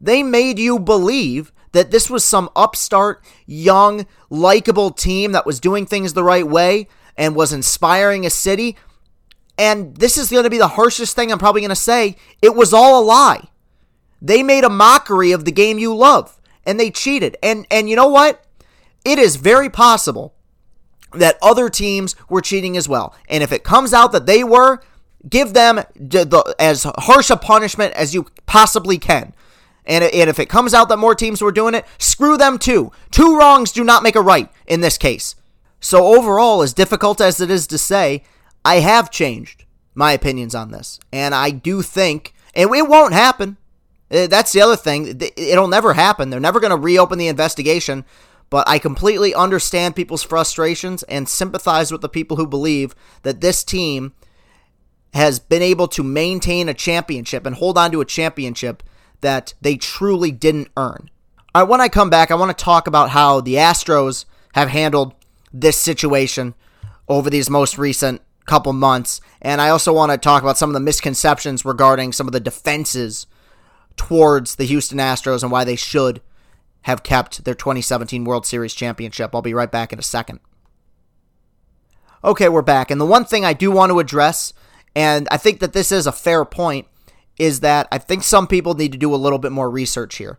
They 0.00 0.22
made 0.22 0.58
you 0.58 0.78
believe 0.78 1.52
that 1.72 1.90
this 1.90 2.08
was 2.08 2.24
some 2.24 2.48
upstart, 2.56 3.22
young, 3.46 4.06
likable 4.30 4.90
team 4.90 5.32
that 5.32 5.44
was 5.46 5.60
doing 5.60 5.84
things 5.84 6.12
the 6.12 6.24
right 6.24 6.46
way 6.46 6.88
and 7.16 7.36
was 7.36 7.52
inspiring 7.52 8.24
a 8.24 8.30
city. 8.30 8.76
And 9.58 9.96
this 9.96 10.16
is 10.16 10.30
going 10.30 10.44
to 10.44 10.50
be 10.50 10.58
the 10.58 10.68
harshest 10.68 11.16
thing 11.16 11.32
I'm 11.32 11.38
probably 11.38 11.60
going 11.60 11.68
to 11.70 11.76
say. 11.76 12.16
It 12.40 12.54
was 12.54 12.72
all 12.72 13.02
a 13.02 13.04
lie. 13.04 13.48
They 14.22 14.42
made 14.42 14.64
a 14.64 14.70
mockery 14.70 15.32
of 15.32 15.44
the 15.44 15.52
game 15.52 15.78
you 15.78 15.94
love 15.94 16.40
and 16.64 16.80
they 16.80 16.90
cheated. 16.90 17.36
And 17.42 17.66
and 17.70 17.88
you 17.88 17.96
know 17.96 18.08
what? 18.08 18.44
It 19.04 19.18
is 19.18 19.36
very 19.36 19.70
possible 19.70 20.34
that 21.12 21.38
other 21.40 21.68
teams 21.68 22.16
were 22.28 22.40
cheating 22.40 22.76
as 22.76 22.88
well. 22.88 23.14
And 23.28 23.42
if 23.42 23.52
it 23.52 23.64
comes 23.64 23.92
out 23.92 24.12
that 24.12 24.26
they 24.26 24.42
were, 24.42 24.80
give 25.28 25.52
them 25.54 25.76
the, 25.94 26.54
as 26.58 26.84
harsh 26.98 27.30
a 27.30 27.36
punishment 27.36 27.94
as 27.94 28.14
you 28.14 28.26
possibly 28.56 28.96
can. 28.96 29.34
And, 29.84 30.02
and 30.02 30.30
if 30.30 30.38
it 30.38 30.48
comes 30.48 30.72
out 30.72 30.88
that 30.88 30.96
more 30.96 31.14
teams 31.14 31.42
were 31.42 31.52
doing 31.52 31.74
it, 31.74 31.84
screw 31.98 32.38
them 32.38 32.58
too. 32.58 32.90
Two 33.10 33.38
wrongs 33.38 33.70
do 33.70 33.84
not 33.84 34.02
make 34.02 34.16
a 34.16 34.22
right 34.22 34.48
in 34.66 34.80
this 34.80 34.96
case. 34.96 35.34
So, 35.78 36.06
overall, 36.16 36.62
as 36.62 36.72
difficult 36.72 37.20
as 37.20 37.38
it 37.38 37.50
is 37.50 37.66
to 37.66 37.76
say, 37.76 38.22
I 38.64 38.76
have 38.76 39.10
changed 39.10 39.66
my 39.94 40.12
opinions 40.12 40.54
on 40.54 40.70
this. 40.70 40.98
And 41.12 41.34
I 41.34 41.50
do 41.50 41.82
think, 41.82 42.32
and 42.54 42.74
it 42.74 42.88
won't 42.88 43.12
happen. 43.12 43.58
Eh, 44.10 44.26
that's 44.26 44.52
the 44.52 44.62
other 44.62 44.76
thing. 44.76 45.20
It'll 45.36 45.68
never 45.68 45.92
happen. 45.92 46.30
They're 46.30 46.40
never 46.40 46.58
going 46.58 46.70
to 46.70 46.78
reopen 46.78 47.18
the 47.18 47.28
investigation. 47.28 48.06
But 48.48 48.66
I 48.66 48.78
completely 48.78 49.34
understand 49.34 49.94
people's 49.94 50.22
frustrations 50.22 51.02
and 51.02 51.28
sympathize 51.28 51.92
with 51.92 52.00
the 52.00 52.08
people 52.08 52.38
who 52.38 52.46
believe 52.46 52.94
that 53.22 53.42
this 53.42 53.62
team 53.62 54.14
has 55.16 55.38
been 55.38 55.62
able 55.62 55.88
to 55.88 56.02
maintain 56.02 56.68
a 56.68 56.74
championship 56.74 57.46
and 57.46 57.56
hold 57.56 57.78
on 57.78 57.90
to 57.90 58.00
a 58.00 58.04
championship 58.04 58.82
that 59.22 59.54
they 59.60 59.76
truly 59.76 60.30
didn't 60.30 60.68
earn. 60.76 61.10
All 61.54 61.62
right, 61.62 61.68
when 61.68 61.80
I 61.80 61.88
come 61.88 62.10
back, 62.10 62.30
I 62.30 62.34
want 62.34 62.56
to 62.56 62.64
talk 62.64 62.86
about 62.86 63.10
how 63.10 63.40
the 63.40 63.54
Astros 63.54 64.26
have 64.54 64.68
handled 64.68 65.14
this 65.52 65.78
situation 65.78 66.54
over 67.08 67.30
these 67.30 67.48
most 67.48 67.78
recent 67.78 68.20
couple 68.44 68.72
months. 68.72 69.20
And 69.40 69.60
I 69.60 69.70
also 69.70 69.92
want 69.92 70.12
to 70.12 70.18
talk 70.18 70.42
about 70.42 70.58
some 70.58 70.70
of 70.70 70.74
the 70.74 70.80
misconceptions 70.80 71.64
regarding 71.64 72.12
some 72.12 72.26
of 72.26 72.32
the 72.32 72.40
defenses 72.40 73.26
towards 73.96 74.56
the 74.56 74.64
Houston 74.64 74.98
Astros 74.98 75.42
and 75.42 75.50
why 75.50 75.64
they 75.64 75.76
should 75.76 76.20
have 76.82 77.02
kept 77.02 77.44
their 77.44 77.54
2017 77.54 78.24
World 78.24 78.46
Series 78.46 78.74
championship. 78.74 79.34
I'll 79.34 79.42
be 79.42 79.54
right 79.54 79.70
back 79.70 79.92
in 79.92 79.98
a 79.98 80.02
second. 80.02 80.40
Okay, 82.22 82.48
we're 82.48 82.62
back. 82.62 82.90
And 82.90 83.00
the 83.00 83.06
one 83.06 83.24
thing 83.24 83.44
I 83.44 83.52
do 83.52 83.70
want 83.70 83.90
to 83.90 83.98
address 83.98 84.52
and 84.96 85.28
I 85.30 85.36
think 85.36 85.60
that 85.60 85.74
this 85.74 85.92
is 85.92 86.06
a 86.06 86.12
fair 86.12 86.46
point, 86.46 86.88
is 87.38 87.60
that 87.60 87.86
I 87.92 87.98
think 87.98 88.22
some 88.22 88.46
people 88.46 88.72
need 88.72 88.92
to 88.92 88.98
do 88.98 89.14
a 89.14 89.16
little 89.16 89.38
bit 89.38 89.52
more 89.52 89.70
research 89.70 90.16
here. 90.16 90.38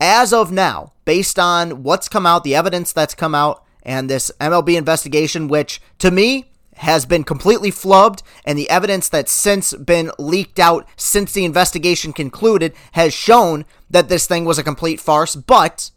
As 0.00 0.32
of 0.32 0.52
now, 0.52 0.92
based 1.04 1.36
on 1.36 1.82
what's 1.82 2.08
come 2.08 2.24
out, 2.24 2.44
the 2.44 2.54
evidence 2.54 2.92
that's 2.92 3.16
come 3.16 3.34
out, 3.34 3.64
and 3.82 4.08
this 4.08 4.30
MLB 4.40 4.76
investigation, 4.76 5.48
which 5.48 5.82
to 5.98 6.12
me 6.12 6.52
has 6.76 7.06
been 7.06 7.24
completely 7.24 7.72
flubbed, 7.72 8.22
and 8.44 8.56
the 8.56 8.70
evidence 8.70 9.08
that's 9.08 9.32
since 9.32 9.74
been 9.74 10.12
leaked 10.16 10.60
out 10.60 10.88
since 10.96 11.32
the 11.32 11.44
investigation 11.44 12.12
concluded 12.12 12.72
has 12.92 13.12
shown 13.12 13.64
that 13.90 14.08
this 14.08 14.28
thing 14.28 14.44
was 14.44 14.58
a 14.58 14.62
complete 14.62 15.00
farce. 15.00 15.34
But 15.34 15.90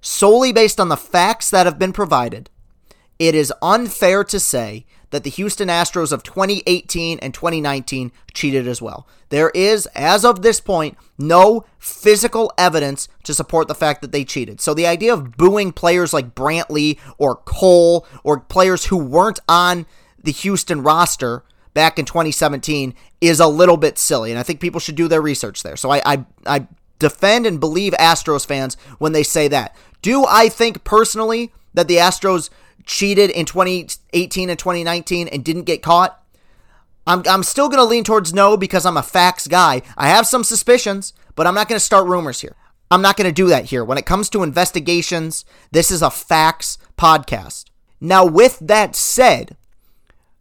solely 0.00 0.52
based 0.52 0.80
on 0.80 0.88
the 0.88 0.96
facts 0.96 1.50
that 1.50 1.66
have 1.66 1.78
been 1.78 1.92
provided, 1.92 2.48
it 3.18 3.34
is 3.34 3.52
unfair 3.62 4.24
to 4.24 4.38
say 4.38 4.86
that 5.10 5.24
the 5.24 5.30
Houston 5.30 5.68
Astros 5.68 6.12
of 6.12 6.22
2018 6.22 7.18
and 7.20 7.32
2019 7.32 8.12
cheated 8.34 8.66
as 8.66 8.82
well. 8.82 9.06
There 9.28 9.50
is, 9.50 9.86
as 9.94 10.24
of 10.24 10.42
this 10.42 10.60
point, 10.60 10.96
no 11.16 11.64
physical 11.78 12.52
evidence 12.58 13.08
to 13.24 13.32
support 13.32 13.68
the 13.68 13.74
fact 13.74 14.02
that 14.02 14.12
they 14.12 14.24
cheated. 14.24 14.60
So 14.60 14.74
the 14.74 14.86
idea 14.86 15.14
of 15.14 15.36
booing 15.36 15.72
players 15.72 16.12
like 16.12 16.34
Brantley 16.34 16.98
or 17.18 17.36
Cole 17.36 18.06
or 18.24 18.40
players 18.40 18.86
who 18.86 18.96
weren't 18.96 19.40
on 19.48 19.86
the 20.22 20.32
Houston 20.32 20.82
roster 20.82 21.44
back 21.72 21.98
in 21.98 22.04
2017 22.04 22.94
is 23.20 23.38
a 23.38 23.46
little 23.46 23.76
bit 23.76 23.98
silly, 23.98 24.30
and 24.30 24.38
I 24.38 24.42
think 24.42 24.60
people 24.60 24.80
should 24.80 24.96
do 24.96 25.08
their 25.08 25.22
research 25.22 25.62
there. 25.62 25.76
So 25.76 25.90
I, 25.90 26.02
I, 26.04 26.24
I 26.46 26.66
defend 26.98 27.46
and 27.46 27.60
believe 27.60 27.92
Astros 27.94 28.46
fans 28.46 28.76
when 28.98 29.12
they 29.12 29.22
say 29.22 29.48
that. 29.48 29.76
Do 30.02 30.24
I 30.26 30.48
think 30.48 30.84
personally 30.84 31.52
that 31.74 31.88
the 31.88 31.96
Astros 31.96 32.50
cheated 32.86 33.30
in 33.30 33.44
2018 33.44 34.48
and 34.48 34.58
2019 34.58 35.28
and 35.28 35.44
didn't 35.44 35.64
get 35.64 35.82
caught? 35.82 36.22
I'm, 37.06 37.22
I'm 37.28 37.42
still 37.42 37.68
going 37.68 37.78
to 37.78 37.84
lean 37.84 38.04
towards 38.04 38.34
no 38.34 38.56
because 38.56 38.86
I'm 38.86 38.96
a 38.96 39.02
facts 39.02 39.46
guy. 39.46 39.82
I 39.96 40.08
have 40.08 40.26
some 40.26 40.42
suspicions, 40.42 41.12
but 41.34 41.46
I'm 41.46 41.54
not 41.54 41.68
going 41.68 41.78
to 41.78 41.84
start 41.84 42.06
rumors 42.06 42.40
here. 42.40 42.56
I'm 42.90 43.02
not 43.02 43.16
going 43.16 43.28
to 43.28 43.32
do 43.32 43.48
that 43.48 43.66
here. 43.66 43.84
When 43.84 43.98
it 43.98 44.06
comes 44.06 44.30
to 44.30 44.42
investigations, 44.42 45.44
this 45.72 45.90
is 45.90 46.02
a 46.02 46.10
facts 46.10 46.78
podcast. 46.96 47.66
Now, 48.00 48.24
with 48.24 48.58
that 48.60 48.94
said, 48.94 49.56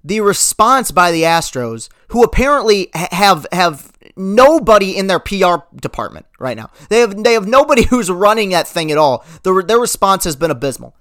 the 0.04 0.22
response 0.22 0.92
by 0.92 1.12
the 1.12 1.24
Astros, 1.24 1.90
who 2.10 2.24
apparently 2.24 2.90
have 2.94 3.48
have 3.52 3.92
nobody 4.16 4.96
in 4.96 5.08
their 5.08 5.20
PR 5.20 5.56
department 5.76 6.28
right 6.40 6.56
now. 6.56 6.70
They 6.90 7.00
have 7.00 7.24
they 7.24 7.34
have 7.34 7.48
nobody 7.48 7.84
who's 7.90 8.12
running 8.12 8.52
that 8.52 8.68
thing 8.68 8.92
at 8.92 8.98
all. 8.98 9.26
Their 9.44 9.64
their 9.64 9.80
response 9.80 10.24
has 10.26 10.36
been 10.36 10.52
abysmal. 10.52 10.96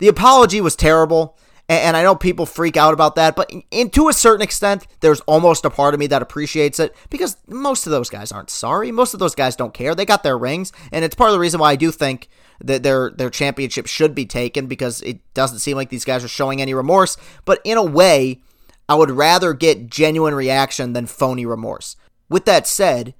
The 0.00 0.08
apology 0.08 0.60
was 0.60 0.74
terrible, 0.74 1.36
and 1.68 1.96
I 1.96 2.02
know 2.02 2.16
people 2.16 2.46
freak 2.46 2.76
out 2.76 2.94
about 2.94 3.14
that, 3.14 3.36
but 3.36 3.52
to 3.92 4.08
a 4.08 4.12
certain 4.12 4.42
extent, 4.42 4.86
there's 5.00 5.20
almost 5.20 5.64
a 5.64 5.70
part 5.70 5.94
of 5.94 6.00
me 6.00 6.08
that 6.08 6.22
appreciates 6.22 6.80
it 6.80 6.96
because 7.10 7.36
most 7.46 7.86
of 7.86 7.92
those 7.92 8.10
guys 8.10 8.32
aren't 8.32 8.50
sorry. 8.50 8.90
Most 8.90 9.14
of 9.14 9.20
those 9.20 9.36
guys 9.36 9.54
don't 9.54 9.72
care. 9.74 9.94
They 9.94 10.04
got 10.04 10.22
their 10.22 10.36
rings, 10.36 10.72
and 10.90 11.04
it's 11.04 11.14
part 11.14 11.28
of 11.28 11.34
the 11.34 11.38
reason 11.38 11.60
why 11.60 11.70
I 11.72 11.76
do 11.76 11.92
think 11.92 12.28
that 12.62 12.82
their 12.82 13.10
their 13.10 13.30
championship 13.30 13.86
should 13.86 14.14
be 14.14 14.26
taken 14.26 14.66
because 14.66 15.00
it 15.02 15.20
doesn't 15.34 15.60
seem 15.60 15.76
like 15.76 15.90
these 15.90 16.04
guys 16.04 16.24
are 16.24 16.28
showing 16.28 16.60
any 16.60 16.74
remorse. 16.74 17.16
But 17.44 17.60
in 17.62 17.78
a 17.78 17.84
way, 17.84 18.40
I 18.88 18.94
would 18.94 19.10
rather 19.10 19.52
get 19.52 19.88
genuine 19.88 20.34
reaction 20.34 20.92
than 20.94 21.06
phony 21.06 21.46
remorse. 21.46 21.94
With 22.28 22.46
that 22.46 22.66
said, 22.66 23.14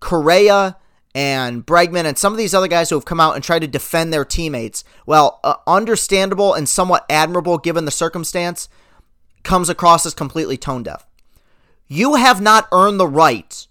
Correa 0.00 0.76
and 1.14 1.66
Bregman 1.66 2.04
and 2.04 2.16
some 2.16 2.32
of 2.32 2.38
these 2.38 2.54
other 2.54 2.68
guys 2.68 2.88
who 2.88 2.96
have 2.96 3.04
come 3.04 3.20
out 3.20 3.34
and 3.34 3.44
tried 3.44 3.60
to 3.60 3.68
defend 3.68 4.12
their 4.12 4.24
teammates, 4.24 4.84
well, 5.06 5.40
uh, 5.44 5.56
understandable 5.66 6.54
and 6.54 6.68
somewhat 6.68 7.04
admirable 7.10 7.58
given 7.58 7.84
the 7.84 7.90
circumstance, 7.90 8.68
comes 9.42 9.68
across 9.68 10.06
as 10.06 10.14
completely 10.14 10.56
tone 10.56 10.82
deaf. 10.82 11.06
You 11.88 12.14
have 12.14 12.40
not 12.40 12.68
earned 12.72 12.98
the 12.98 13.06
right 13.06 13.66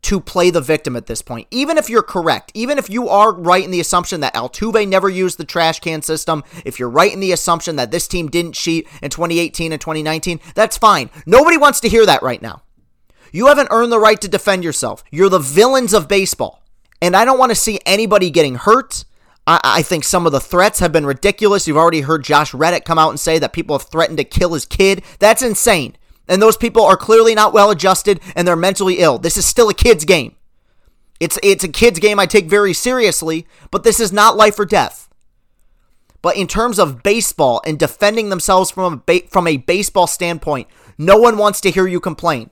to 0.00 0.20
play 0.20 0.48
the 0.50 0.60
victim 0.60 0.96
at 0.96 1.06
this 1.06 1.20
point. 1.22 1.48
Even 1.50 1.76
if 1.76 1.90
you're 1.90 2.02
correct, 2.02 2.52
even 2.54 2.78
if 2.78 2.88
you 2.88 3.08
are 3.08 3.34
right 3.34 3.64
in 3.64 3.70
the 3.70 3.80
assumption 3.80 4.20
that 4.20 4.34
Altuve 4.34 4.88
never 4.88 5.08
used 5.08 5.38
the 5.38 5.44
trash 5.44 5.80
can 5.80 6.02
system, 6.02 6.44
if 6.64 6.78
you're 6.78 6.88
right 6.88 7.12
in 7.12 7.20
the 7.20 7.32
assumption 7.32 7.76
that 7.76 7.90
this 7.90 8.08
team 8.08 8.28
didn't 8.28 8.52
cheat 8.52 8.86
in 9.02 9.10
2018 9.10 9.72
and 9.72 9.80
2019, 9.80 10.40
that's 10.54 10.78
fine. 10.78 11.10
Nobody 11.26 11.56
wants 11.56 11.80
to 11.80 11.88
hear 11.88 12.06
that 12.06 12.22
right 12.22 12.40
now. 12.40 12.62
You 13.32 13.48
haven't 13.48 13.68
earned 13.70 13.92
the 13.92 13.98
right 13.98 14.20
to 14.20 14.28
defend 14.28 14.64
yourself. 14.64 15.04
You're 15.10 15.28
the 15.28 15.38
villains 15.38 15.92
of 15.92 16.08
baseball. 16.08 16.62
And 17.00 17.16
I 17.16 17.24
don't 17.24 17.38
want 17.38 17.50
to 17.50 17.56
see 17.56 17.80
anybody 17.86 18.30
getting 18.30 18.56
hurt. 18.56 19.04
I, 19.46 19.60
I, 19.62 19.82
think 19.82 20.04
some 20.04 20.26
of 20.26 20.32
the 20.32 20.40
threats 20.40 20.80
have 20.80 20.92
been 20.92 21.06
ridiculous. 21.06 21.66
You've 21.66 21.76
already 21.76 22.02
heard 22.02 22.24
Josh 22.24 22.52
Reddick 22.52 22.84
come 22.84 22.98
out 22.98 23.10
and 23.10 23.20
say 23.20 23.38
that 23.38 23.52
people 23.52 23.78
have 23.78 23.88
threatened 23.88 24.18
to 24.18 24.24
kill 24.24 24.52
his 24.52 24.66
kid. 24.66 25.02
That's 25.18 25.42
insane. 25.42 25.96
And 26.28 26.42
those 26.42 26.56
people 26.56 26.84
are 26.84 26.96
clearly 26.96 27.34
not 27.34 27.54
well 27.54 27.70
adjusted 27.70 28.20
and 28.36 28.46
they're 28.46 28.56
mentally 28.56 28.98
ill. 28.98 29.18
This 29.18 29.36
is 29.36 29.46
still 29.46 29.68
a 29.68 29.74
kid's 29.74 30.04
game. 30.04 30.34
It's 31.20 31.38
it's 31.42 31.64
a 31.64 31.68
kid's 31.68 31.98
game 31.98 32.20
I 32.20 32.26
take 32.26 32.46
very 32.46 32.72
seriously, 32.72 33.46
but 33.70 33.82
this 33.82 33.98
is 33.98 34.12
not 34.12 34.36
life 34.36 34.58
or 34.58 34.64
death. 34.64 35.08
But 36.20 36.36
in 36.36 36.46
terms 36.46 36.78
of 36.78 37.02
baseball 37.02 37.60
and 37.64 37.78
defending 37.78 38.28
themselves 38.28 38.70
from 38.70 38.92
a 38.92 38.96
ba- 38.96 39.26
from 39.28 39.46
a 39.46 39.56
baseball 39.56 40.06
standpoint, 40.06 40.68
no 40.96 41.16
one 41.16 41.38
wants 41.38 41.60
to 41.62 41.70
hear 41.70 41.86
you 41.86 42.00
complain. 42.00 42.50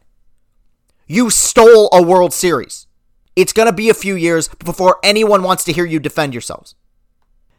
You 1.07 1.31
stole 1.31 1.88
a 1.93 2.03
World 2.03 2.33
Series. 2.33 2.87
It's 3.37 3.52
going 3.52 3.66
to 3.66 3.73
be 3.73 3.90
a 3.90 3.95
few 3.95 4.16
years 4.16 4.49
before 4.49 4.99
anyone 5.02 5.43
wants 5.43 5.62
to 5.64 5.73
hear 5.73 5.85
you 5.85 6.00
defend 6.00 6.35
yourselves. 6.35 6.75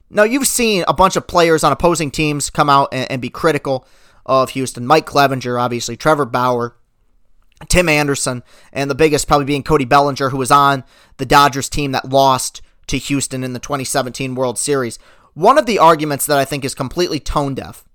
Now, 0.10 0.24
you've 0.24 0.48
seen 0.48 0.84
a 0.88 0.94
bunch 0.94 1.16
of 1.16 1.28
players 1.28 1.64
on 1.64 1.72
opposing 1.72 2.12
teams 2.12 2.50
come 2.50 2.70
out 2.70 2.90
and, 2.92 3.10
and 3.12 3.22
be 3.22 3.30
critical 3.30 3.88
of 4.26 4.52
Houston. 4.52 4.88
Mike 4.88 5.06
Clevinger, 5.06 5.62
obviously, 5.62 5.96
Trevor 5.96 6.26
Bauer, 6.26 6.76
Tim 7.68 7.90
Anderson, 7.90 8.44
and 8.72 8.90
the 8.90 8.96
biggest 8.96 9.28
probably 9.28 9.46
being 9.46 9.64
Cody 9.64 9.86
Bellinger, 9.86 10.30
who 10.30 10.38
was 10.38 10.52
on 10.52 10.84
the 11.18 11.26
Dodgers 11.26 11.70
team 11.70 11.92
that 11.92 12.10
lost 12.10 12.62
to 12.88 12.98
Houston 12.98 13.44
in 13.44 13.54
the 13.54 13.60
2017 13.60 14.36
World 14.36 14.58
Series. 14.58 14.98
One 15.34 15.58
of 15.58 15.66
the 15.66 15.80
arguments 15.80 16.26
that 16.26 16.38
I 16.38 16.46
think 16.46 16.66
is 16.66 16.74
completely 16.74 17.20
tone 17.20 17.54
deaf 17.54 17.87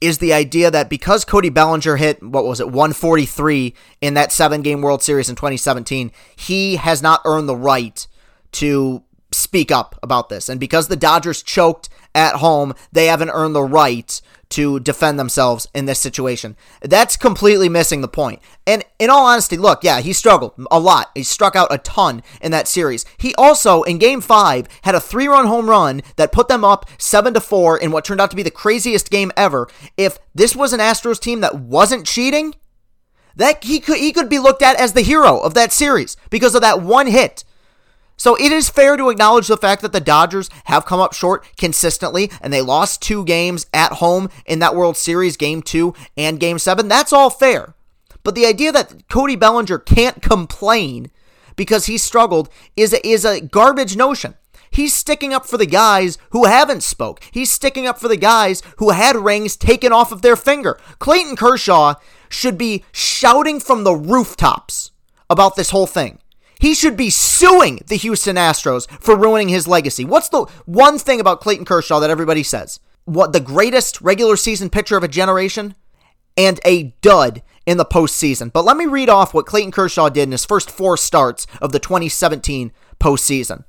is 0.00 0.18
the 0.18 0.32
idea 0.32 0.70
that 0.70 0.88
because 0.88 1.24
Cody 1.24 1.50
Bellinger 1.50 1.96
hit, 1.96 2.22
what 2.22 2.44
was 2.44 2.60
it, 2.60 2.68
143 2.68 3.74
in 4.00 4.14
that 4.14 4.32
seven 4.32 4.62
game 4.62 4.80
World 4.80 5.02
Series 5.02 5.28
in 5.28 5.36
2017, 5.36 6.10
he 6.36 6.76
has 6.76 7.02
not 7.02 7.20
earned 7.24 7.48
the 7.48 7.56
right 7.56 8.06
to 8.52 9.02
speak 9.32 9.70
up 9.70 9.98
about 10.02 10.28
this. 10.28 10.48
And 10.48 10.58
because 10.58 10.88
the 10.88 10.96
Dodgers 10.96 11.42
choked 11.42 11.88
at 12.14 12.36
home, 12.36 12.74
they 12.92 13.06
haven't 13.06 13.30
earned 13.30 13.54
the 13.54 13.62
right 13.62 14.20
to 14.50 14.80
defend 14.80 15.18
themselves 15.18 15.68
in 15.74 15.86
this 15.86 16.00
situation. 16.00 16.56
That's 16.82 17.16
completely 17.16 17.68
missing 17.68 18.00
the 18.00 18.08
point. 18.08 18.40
And 18.66 18.84
in 18.98 19.08
all 19.08 19.24
honesty, 19.24 19.56
look, 19.56 19.84
yeah, 19.84 20.00
he 20.00 20.12
struggled 20.12 20.54
a 20.70 20.80
lot. 20.80 21.10
He 21.14 21.22
struck 21.22 21.54
out 21.54 21.72
a 21.72 21.78
ton 21.78 22.22
in 22.42 22.50
that 22.50 22.66
series. 22.66 23.04
He 23.16 23.32
also, 23.36 23.82
in 23.84 23.98
game 23.98 24.20
five, 24.20 24.66
had 24.82 24.96
a 24.96 25.00
three 25.00 25.28
run 25.28 25.46
home 25.46 25.70
run 25.70 26.02
that 26.16 26.32
put 26.32 26.48
them 26.48 26.64
up 26.64 26.86
7 26.98 27.32
to 27.34 27.40
4 27.40 27.78
in 27.78 27.92
what 27.92 28.04
turned 28.04 28.20
out 28.20 28.30
to 28.30 28.36
be 28.36 28.42
the 28.42 28.50
craziest 28.50 29.08
game 29.08 29.30
ever. 29.36 29.68
If 29.96 30.18
this 30.34 30.56
was 30.56 30.72
an 30.72 30.80
Astros 30.80 31.20
team 31.20 31.40
that 31.42 31.60
wasn't 31.60 32.06
cheating, 32.06 32.54
that 33.36 33.62
he 33.62 33.78
could 33.78 33.98
he 33.98 34.12
could 34.12 34.28
be 34.28 34.40
looked 34.40 34.62
at 34.62 34.78
as 34.80 34.92
the 34.92 35.00
hero 35.02 35.38
of 35.38 35.54
that 35.54 35.72
series 35.72 36.16
because 36.28 36.56
of 36.56 36.60
that 36.62 36.82
one 36.82 37.06
hit 37.06 37.44
so 38.20 38.34
it 38.34 38.52
is 38.52 38.68
fair 38.68 38.98
to 38.98 39.08
acknowledge 39.08 39.48
the 39.48 39.56
fact 39.56 39.80
that 39.80 39.92
the 39.92 39.98
Dodgers 39.98 40.50
have 40.64 40.84
come 40.84 41.00
up 41.00 41.14
short 41.14 41.42
consistently 41.56 42.30
and 42.42 42.52
they 42.52 42.60
lost 42.60 43.00
two 43.00 43.24
games 43.24 43.64
at 43.72 43.92
home 43.92 44.28
in 44.44 44.58
that 44.58 44.76
World 44.76 44.98
Series, 44.98 45.38
game 45.38 45.62
two 45.62 45.94
and 46.18 46.38
game 46.38 46.58
seven. 46.58 46.86
That's 46.86 47.14
all 47.14 47.30
fair. 47.30 47.72
But 48.22 48.34
the 48.34 48.44
idea 48.44 48.72
that 48.72 49.08
Cody 49.08 49.36
Bellinger 49.36 49.78
can't 49.78 50.20
complain 50.20 51.10
because 51.56 51.86
he 51.86 51.96
struggled 51.96 52.50
is 52.76 52.92
a, 52.92 53.08
is 53.08 53.24
a 53.24 53.40
garbage 53.40 53.96
notion. 53.96 54.34
He's 54.70 54.92
sticking 54.92 55.32
up 55.32 55.46
for 55.46 55.56
the 55.56 55.64
guys 55.64 56.18
who 56.32 56.44
haven't 56.44 56.82
spoke. 56.82 57.22
He's 57.30 57.50
sticking 57.50 57.86
up 57.86 57.98
for 57.98 58.08
the 58.08 58.18
guys 58.18 58.62
who 58.76 58.90
had 58.90 59.16
rings 59.16 59.56
taken 59.56 59.94
off 59.94 60.12
of 60.12 60.20
their 60.20 60.36
finger. 60.36 60.78
Clayton 60.98 61.36
Kershaw 61.36 61.94
should 62.28 62.58
be 62.58 62.84
shouting 62.92 63.60
from 63.60 63.84
the 63.84 63.94
rooftops 63.94 64.90
about 65.30 65.56
this 65.56 65.70
whole 65.70 65.86
thing. 65.86 66.18
He 66.60 66.74
should 66.74 66.96
be 66.96 67.10
suing 67.10 67.80
the 67.86 67.96
Houston 67.96 68.36
Astros 68.36 68.88
for 69.00 69.16
ruining 69.16 69.48
his 69.48 69.66
legacy. 69.66 70.04
What's 70.04 70.28
the 70.28 70.44
one 70.66 70.98
thing 70.98 71.18
about 71.18 71.40
Clayton 71.40 71.64
Kershaw 71.64 72.00
that 72.00 72.10
everybody 72.10 72.42
says? 72.42 72.80
What 73.06 73.32
the 73.32 73.40
greatest 73.40 74.00
regular 74.02 74.36
season 74.36 74.68
pitcher 74.68 74.96
of 74.96 75.02
a 75.02 75.08
generation 75.08 75.74
and 76.36 76.60
a 76.64 76.94
dud 77.00 77.42
in 77.66 77.76
the 77.76 77.84
postseason. 77.84 78.52
But 78.52 78.64
let 78.64 78.76
me 78.76 78.86
read 78.86 79.08
off 79.08 79.32
what 79.32 79.46
Clayton 79.46 79.72
Kershaw 79.72 80.08
did 80.08 80.24
in 80.24 80.32
his 80.32 80.44
first 80.44 80.70
four 80.70 80.96
starts 80.96 81.46
of 81.62 81.72
the 81.72 81.78
2017 81.78 82.72
postseason. 82.98 83.64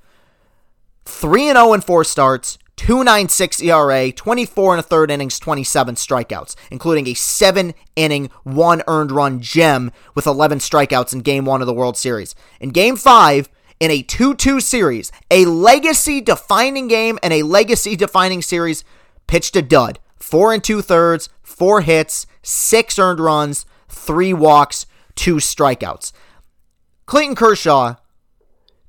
3 1.05 1.45
0 1.45 1.73
in 1.73 1.81
four 1.81 2.03
starts, 2.03 2.57
296 2.81 3.61
ERA, 3.61 4.11
24 4.11 4.73
and 4.73 4.79
a 4.79 4.81
third 4.81 5.11
innings, 5.11 5.37
27 5.37 5.93
strikeouts, 5.93 6.55
including 6.71 7.07
a 7.07 7.13
seven 7.13 7.75
inning, 7.95 8.31
one 8.41 8.81
earned 8.87 9.11
run 9.11 9.39
gem 9.39 9.91
with 10.15 10.25
11 10.25 10.57
strikeouts 10.57 11.13
in 11.13 11.19
game 11.19 11.45
one 11.45 11.61
of 11.61 11.67
the 11.67 11.75
World 11.75 11.95
Series. 11.95 12.33
In 12.59 12.69
game 12.69 12.95
five, 12.95 13.49
in 13.79 13.91
a 13.91 14.01
2 14.01 14.33
2 14.33 14.59
series, 14.59 15.11
a 15.29 15.45
legacy 15.45 16.21
defining 16.21 16.87
game 16.87 17.19
and 17.21 17.31
a 17.31 17.43
legacy 17.43 17.95
defining 17.95 18.41
series, 18.41 18.83
pitched 19.27 19.55
a 19.55 19.61
dud. 19.61 19.99
Four 20.15 20.51
and 20.51 20.63
two 20.63 20.81
thirds, 20.81 21.29
four 21.43 21.81
hits, 21.81 22.25
six 22.41 22.97
earned 22.97 23.19
runs, 23.19 23.63
three 23.89 24.33
walks, 24.33 24.87
two 25.13 25.35
strikeouts. 25.35 26.13
Clayton 27.05 27.35
Kershaw 27.35 27.97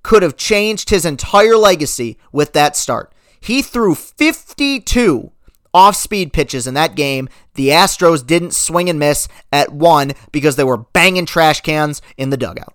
could 0.03 0.23
have 0.23 0.39
changed 0.39 0.89
his 0.89 1.05
entire 1.05 1.57
legacy 1.59 2.17
with 2.33 2.55
that 2.55 2.75
start. 2.75 3.12
He 3.43 3.61
threw 3.61 3.97
52 3.97 5.33
off 5.75 5.97
speed 5.97 6.33
pitches 6.33 6.69
in 6.69 6.75
that 6.75 6.95
game. 6.95 7.29
The 7.55 7.69
Astros 7.69 8.25
didn't 8.25 8.55
swing 8.55 8.89
and 8.89 9.01
miss 9.01 9.27
at 9.53 9.73
one 9.73 10.13
because 10.31 10.55
they 10.55 10.65
were 10.65 10.77
banging 10.77 11.27
trash 11.27 11.61
cans 11.61 12.01
in 12.17 12.31
the 12.31 12.37
dugout. 12.37 12.75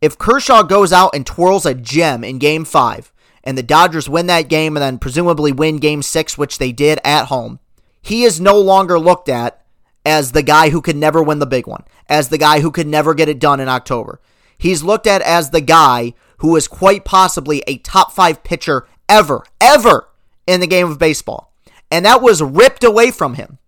If 0.00 0.16
Kershaw 0.16 0.62
goes 0.62 0.94
out 0.94 1.14
and 1.14 1.26
twirls 1.26 1.66
a 1.66 1.74
gem 1.74 2.24
in 2.24 2.38
game 2.38 2.64
five, 2.64 3.12
and 3.44 3.56
the 3.56 3.62
Dodgers 3.62 4.08
win 4.08 4.26
that 4.26 4.48
game 4.48 4.76
and 4.76 4.82
then 4.82 4.98
presumably 4.98 5.52
win 5.52 5.76
game 5.76 6.02
six, 6.02 6.38
which 6.38 6.58
they 6.58 6.72
did 6.72 6.98
at 7.04 7.26
home, 7.26 7.60
he 8.00 8.24
is 8.24 8.40
no 8.40 8.58
longer 8.58 8.98
looked 8.98 9.28
at 9.28 9.62
as 10.06 10.32
the 10.32 10.42
guy 10.42 10.70
who 10.70 10.80
could 10.80 10.96
never 10.96 11.22
win 11.22 11.38
the 11.38 11.46
big 11.46 11.66
one, 11.66 11.84
as 12.08 12.28
the 12.30 12.38
guy 12.38 12.60
who 12.60 12.70
could 12.70 12.86
never 12.86 13.12
get 13.14 13.28
it 13.28 13.38
done 13.38 13.60
in 13.60 13.68
October. 13.68 14.20
He's 14.56 14.82
looked 14.82 15.06
at 15.06 15.22
as 15.22 15.50
the 15.50 15.60
guy 15.60 16.14
who 16.38 16.56
is 16.56 16.68
quite 16.68 17.04
possibly 17.04 17.62
a 17.66 17.78
top 17.78 18.12
five 18.12 18.42
pitcher 18.42 18.86
ever, 19.08 19.44
ever 19.60 20.08
in 20.46 20.60
the 20.60 20.66
game 20.66 20.90
of 20.90 20.98
baseball. 20.98 21.52
And 21.90 22.04
that 22.04 22.22
was 22.22 22.42
ripped 22.42 22.84
away 22.84 23.10
from 23.10 23.34
him. 23.34 23.58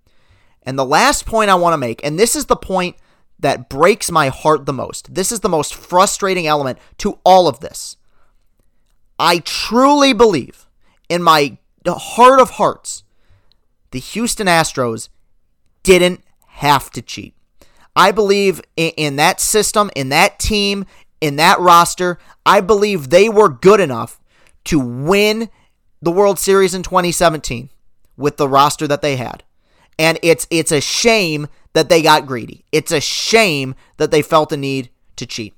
And 0.62 0.78
the 0.78 0.84
last 0.84 1.26
point 1.26 1.50
I 1.50 1.54
want 1.54 1.72
to 1.72 1.78
make, 1.78 2.04
and 2.04 2.18
this 2.18 2.36
is 2.36 2.46
the 2.46 2.56
point 2.56 2.96
that 3.38 3.68
breaks 3.68 4.10
my 4.10 4.28
heart 4.28 4.66
the 4.66 4.72
most, 4.72 5.14
this 5.14 5.30
is 5.30 5.40
the 5.40 5.48
most 5.48 5.74
frustrating 5.74 6.46
element 6.46 6.78
to 6.98 7.18
all 7.24 7.48
of 7.48 7.60
this. 7.60 7.96
I 9.18 9.38
truly 9.38 10.12
believe 10.12 10.66
in 11.08 11.22
my 11.22 11.58
heart 11.86 12.40
of 12.40 12.50
hearts, 12.50 13.04
the 13.92 14.00
Houston 14.00 14.46
Astros 14.46 15.08
didn't 15.82 16.22
have 16.46 16.90
to 16.90 17.02
cheat. 17.02 17.34
I 17.96 18.12
believe 18.12 18.60
in, 18.76 19.16
that 19.16 19.40
system, 19.40 19.90
in 19.96 20.10
that 20.10 20.38
team, 20.38 20.84
in 21.20 21.36
that 21.36 21.58
roster. 21.58 22.18
I 22.44 22.60
believe 22.60 23.10
they 23.10 23.28
were 23.28 23.48
good 23.48 23.80
enough 23.80 24.20
to 24.68 24.78
win 24.78 25.48
the 26.02 26.10
World 26.10 26.38
Series 26.38 26.74
in 26.74 26.82
2017 26.82 27.70
with 28.18 28.36
the 28.36 28.48
roster 28.48 28.86
that 28.86 29.00
they 29.00 29.16
had. 29.16 29.42
And 29.98 30.18
it's 30.22 30.46
it's 30.50 30.70
a 30.70 30.80
shame 30.80 31.48
that 31.72 31.88
they 31.88 32.02
got 32.02 32.26
greedy. 32.26 32.66
It's 32.70 32.92
a 32.92 33.00
shame 33.00 33.74
that 33.96 34.10
they 34.10 34.20
felt 34.20 34.50
the 34.50 34.58
need 34.58 34.90
to 35.16 35.24
cheat. 35.24 35.54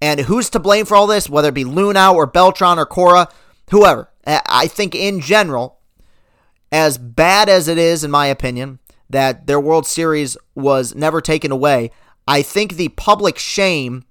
And 0.00 0.20
who's 0.20 0.48
to 0.50 0.60
blame 0.60 0.86
for 0.86 0.96
all 0.96 1.08
this, 1.08 1.28
whether 1.28 1.48
it 1.48 1.54
be 1.54 1.64
Luhnow 1.64 2.14
or 2.14 2.26
Beltran 2.26 2.78
or 2.78 2.86
Cora, 2.86 3.28
whoever. 3.70 4.10
I 4.24 4.68
think 4.68 4.94
in 4.94 5.20
general, 5.20 5.80
as 6.70 6.98
bad 6.98 7.48
as 7.48 7.66
it 7.66 7.78
is, 7.78 8.04
in 8.04 8.12
my 8.12 8.26
opinion, 8.26 8.78
that 9.10 9.48
their 9.48 9.60
World 9.60 9.86
Series 9.86 10.36
was 10.54 10.94
never 10.94 11.20
taken 11.20 11.50
away, 11.50 11.90
I 12.28 12.42
think 12.42 12.74
the 12.74 12.90
public 12.90 13.38
shame 13.38 14.04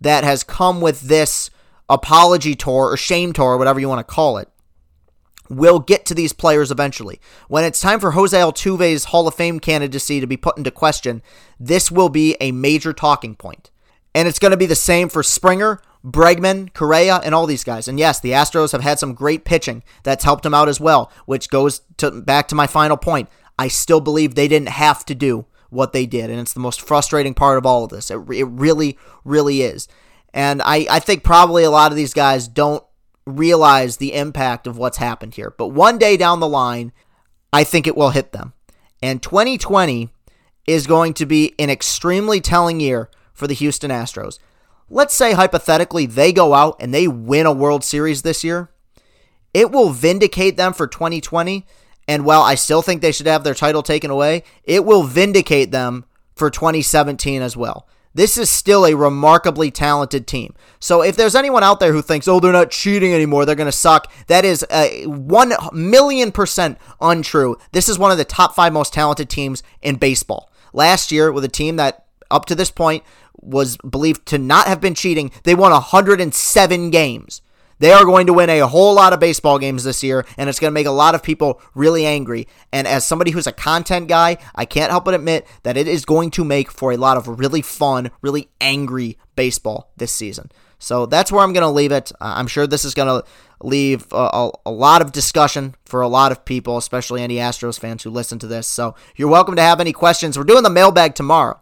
that 0.00 0.22
has 0.22 0.44
come 0.44 0.80
with 0.80 1.00
this 1.02 1.50
apology 1.88 2.54
tour 2.54 2.90
or 2.90 2.96
shame 2.96 3.32
tour, 3.32 3.56
whatever 3.56 3.80
you 3.80 3.88
want 3.88 4.06
to 4.06 4.14
call 4.14 4.38
it, 4.38 4.48
will 5.48 5.78
get 5.78 6.04
to 6.06 6.14
these 6.14 6.32
players 6.32 6.70
eventually. 6.70 7.20
When 7.48 7.64
it's 7.64 7.80
time 7.80 8.00
for 8.00 8.12
Jose 8.12 8.36
Altuve's 8.36 9.06
Hall 9.06 9.26
of 9.26 9.34
Fame 9.34 9.60
candidacy 9.60 10.20
to 10.20 10.26
be 10.26 10.36
put 10.36 10.58
into 10.58 10.70
question, 10.70 11.22
this 11.58 11.90
will 11.90 12.08
be 12.08 12.36
a 12.40 12.52
major 12.52 12.92
talking 12.92 13.34
point. 13.34 13.70
And 14.14 14.28
it's 14.28 14.38
going 14.38 14.50
to 14.50 14.56
be 14.56 14.66
the 14.66 14.74
same 14.74 15.08
for 15.08 15.22
Springer, 15.22 15.80
Bregman, 16.04 16.72
Correa, 16.74 17.20
and 17.24 17.34
all 17.34 17.46
these 17.46 17.64
guys. 17.64 17.88
And 17.88 17.98
yes, 17.98 18.20
the 18.20 18.32
Astros 18.32 18.72
have 18.72 18.82
had 18.82 18.98
some 18.98 19.14
great 19.14 19.44
pitching 19.44 19.82
that's 20.02 20.24
helped 20.24 20.42
them 20.42 20.54
out 20.54 20.68
as 20.68 20.80
well, 20.80 21.10
which 21.26 21.50
goes 21.50 21.82
to 21.98 22.10
back 22.10 22.48
to 22.48 22.54
my 22.54 22.66
final 22.66 22.96
point. 22.96 23.28
I 23.58 23.68
still 23.68 24.00
believe 24.00 24.34
they 24.34 24.48
didn't 24.48 24.68
have 24.68 25.04
to 25.06 25.14
do 25.14 25.46
what 25.70 25.92
they 25.92 26.06
did. 26.06 26.30
And 26.30 26.40
it's 26.40 26.52
the 26.52 26.60
most 26.60 26.80
frustrating 26.80 27.34
part 27.34 27.58
of 27.58 27.66
all 27.66 27.84
of 27.84 27.90
this. 27.90 28.10
It, 28.10 28.18
it 28.30 28.44
really, 28.44 28.98
really 29.24 29.62
is. 29.62 29.88
And 30.34 30.62
I, 30.62 30.86
I 30.90 31.00
think 31.00 31.22
probably 31.22 31.64
a 31.64 31.70
lot 31.70 31.90
of 31.90 31.96
these 31.96 32.14
guys 32.14 32.48
don't 32.48 32.84
realize 33.26 33.96
the 33.96 34.14
impact 34.14 34.66
of 34.66 34.78
what's 34.78 34.98
happened 34.98 35.34
here. 35.34 35.50
But 35.50 35.68
one 35.68 35.98
day 35.98 36.16
down 36.16 36.40
the 36.40 36.48
line, 36.48 36.92
I 37.52 37.64
think 37.64 37.86
it 37.86 37.96
will 37.96 38.10
hit 38.10 38.32
them. 38.32 38.52
And 39.02 39.22
2020 39.22 40.10
is 40.66 40.86
going 40.86 41.14
to 41.14 41.26
be 41.26 41.54
an 41.58 41.70
extremely 41.70 42.40
telling 42.40 42.80
year 42.80 43.10
for 43.32 43.46
the 43.46 43.54
Houston 43.54 43.90
Astros. 43.90 44.38
Let's 44.90 45.14
say 45.14 45.32
hypothetically 45.32 46.06
they 46.06 46.32
go 46.32 46.54
out 46.54 46.76
and 46.80 46.92
they 46.92 47.08
win 47.08 47.46
a 47.46 47.52
World 47.52 47.84
Series 47.84 48.22
this 48.22 48.42
year. 48.42 48.70
It 49.54 49.70
will 49.70 49.90
vindicate 49.90 50.56
them 50.56 50.72
for 50.72 50.86
2020 50.86 51.66
and 52.08 52.24
while 52.24 52.40
I 52.40 52.54
still 52.54 52.80
think 52.80 53.02
they 53.02 53.12
should 53.12 53.26
have 53.26 53.44
their 53.44 53.54
title 53.54 53.82
taken 53.82 54.10
away, 54.10 54.42
it 54.64 54.84
will 54.84 55.02
vindicate 55.02 55.70
them 55.70 56.06
for 56.34 56.50
2017 56.50 57.42
as 57.42 57.54
well. 57.54 57.86
This 58.18 58.36
is 58.36 58.50
still 58.50 58.84
a 58.84 58.96
remarkably 58.96 59.70
talented 59.70 60.26
team. 60.26 60.56
So 60.80 61.02
if 61.02 61.14
there's 61.14 61.36
anyone 61.36 61.62
out 61.62 61.78
there 61.78 61.92
who 61.92 62.02
thinks, 62.02 62.26
oh, 62.26 62.40
they're 62.40 62.50
not 62.50 62.72
cheating 62.72 63.14
anymore, 63.14 63.46
they're 63.46 63.54
going 63.54 63.66
to 63.66 63.72
suck, 63.72 64.10
that 64.26 64.44
is 64.44 64.66
a 64.72 65.06
1 65.06 65.52
million 65.72 66.32
percent 66.32 66.78
untrue. 67.00 67.56
This 67.70 67.88
is 67.88 67.96
one 67.96 68.10
of 68.10 68.18
the 68.18 68.24
top 68.24 68.56
five 68.56 68.72
most 68.72 68.92
talented 68.92 69.30
teams 69.30 69.62
in 69.82 69.98
baseball. 69.98 70.50
Last 70.72 71.12
year, 71.12 71.30
with 71.30 71.44
a 71.44 71.48
team 71.48 71.76
that 71.76 72.06
up 72.28 72.44
to 72.46 72.56
this 72.56 72.72
point 72.72 73.04
was 73.36 73.76
believed 73.76 74.26
to 74.26 74.38
not 74.38 74.66
have 74.66 74.80
been 74.80 74.96
cheating, 74.96 75.30
they 75.44 75.54
won 75.54 75.70
107 75.70 76.90
games. 76.90 77.40
They 77.78 77.92
are 77.92 78.04
going 78.04 78.26
to 78.26 78.32
win 78.32 78.50
a 78.50 78.66
whole 78.66 78.94
lot 78.94 79.12
of 79.12 79.20
baseball 79.20 79.58
games 79.58 79.84
this 79.84 80.02
year, 80.02 80.26
and 80.36 80.48
it's 80.48 80.60
going 80.60 80.70
to 80.70 80.74
make 80.74 80.86
a 80.86 80.90
lot 80.90 81.14
of 81.14 81.22
people 81.22 81.60
really 81.74 82.04
angry. 82.06 82.46
And 82.72 82.86
as 82.86 83.06
somebody 83.06 83.30
who's 83.30 83.46
a 83.46 83.52
content 83.52 84.08
guy, 84.08 84.38
I 84.54 84.64
can't 84.64 84.90
help 84.90 85.04
but 85.04 85.14
admit 85.14 85.46
that 85.62 85.76
it 85.76 85.88
is 85.88 86.04
going 86.04 86.30
to 86.32 86.44
make 86.44 86.70
for 86.70 86.92
a 86.92 86.96
lot 86.96 87.16
of 87.16 87.40
really 87.40 87.62
fun, 87.62 88.10
really 88.22 88.48
angry 88.60 89.18
baseball 89.36 89.90
this 89.96 90.12
season. 90.12 90.50
So 90.78 91.06
that's 91.06 91.32
where 91.32 91.42
I'm 91.42 91.52
going 91.52 91.62
to 91.62 91.68
leave 91.68 91.92
it. 91.92 92.12
I'm 92.20 92.46
sure 92.46 92.66
this 92.66 92.84
is 92.84 92.94
going 92.94 93.08
to 93.08 93.28
leave 93.60 94.06
a, 94.12 94.16
a, 94.16 94.52
a, 94.66 94.70
lot 94.70 95.02
of 95.02 95.10
discussion 95.10 95.74
for 95.84 96.00
a 96.00 96.08
lot 96.08 96.30
of 96.30 96.44
people, 96.44 96.76
especially 96.76 97.22
any 97.22 97.36
Astros 97.36 97.78
fans 97.78 98.04
who 98.04 98.10
listen 98.10 98.38
to 98.38 98.46
this. 98.46 98.68
So 98.68 98.94
you're 99.16 99.28
welcome 99.28 99.56
to 99.56 99.62
have 99.62 99.80
any 99.80 99.92
questions. 99.92 100.38
We're 100.38 100.44
doing 100.44 100.62
the 100.62 100.70
mailbag 100.70 101.16
tomorrow. 101.16 101.60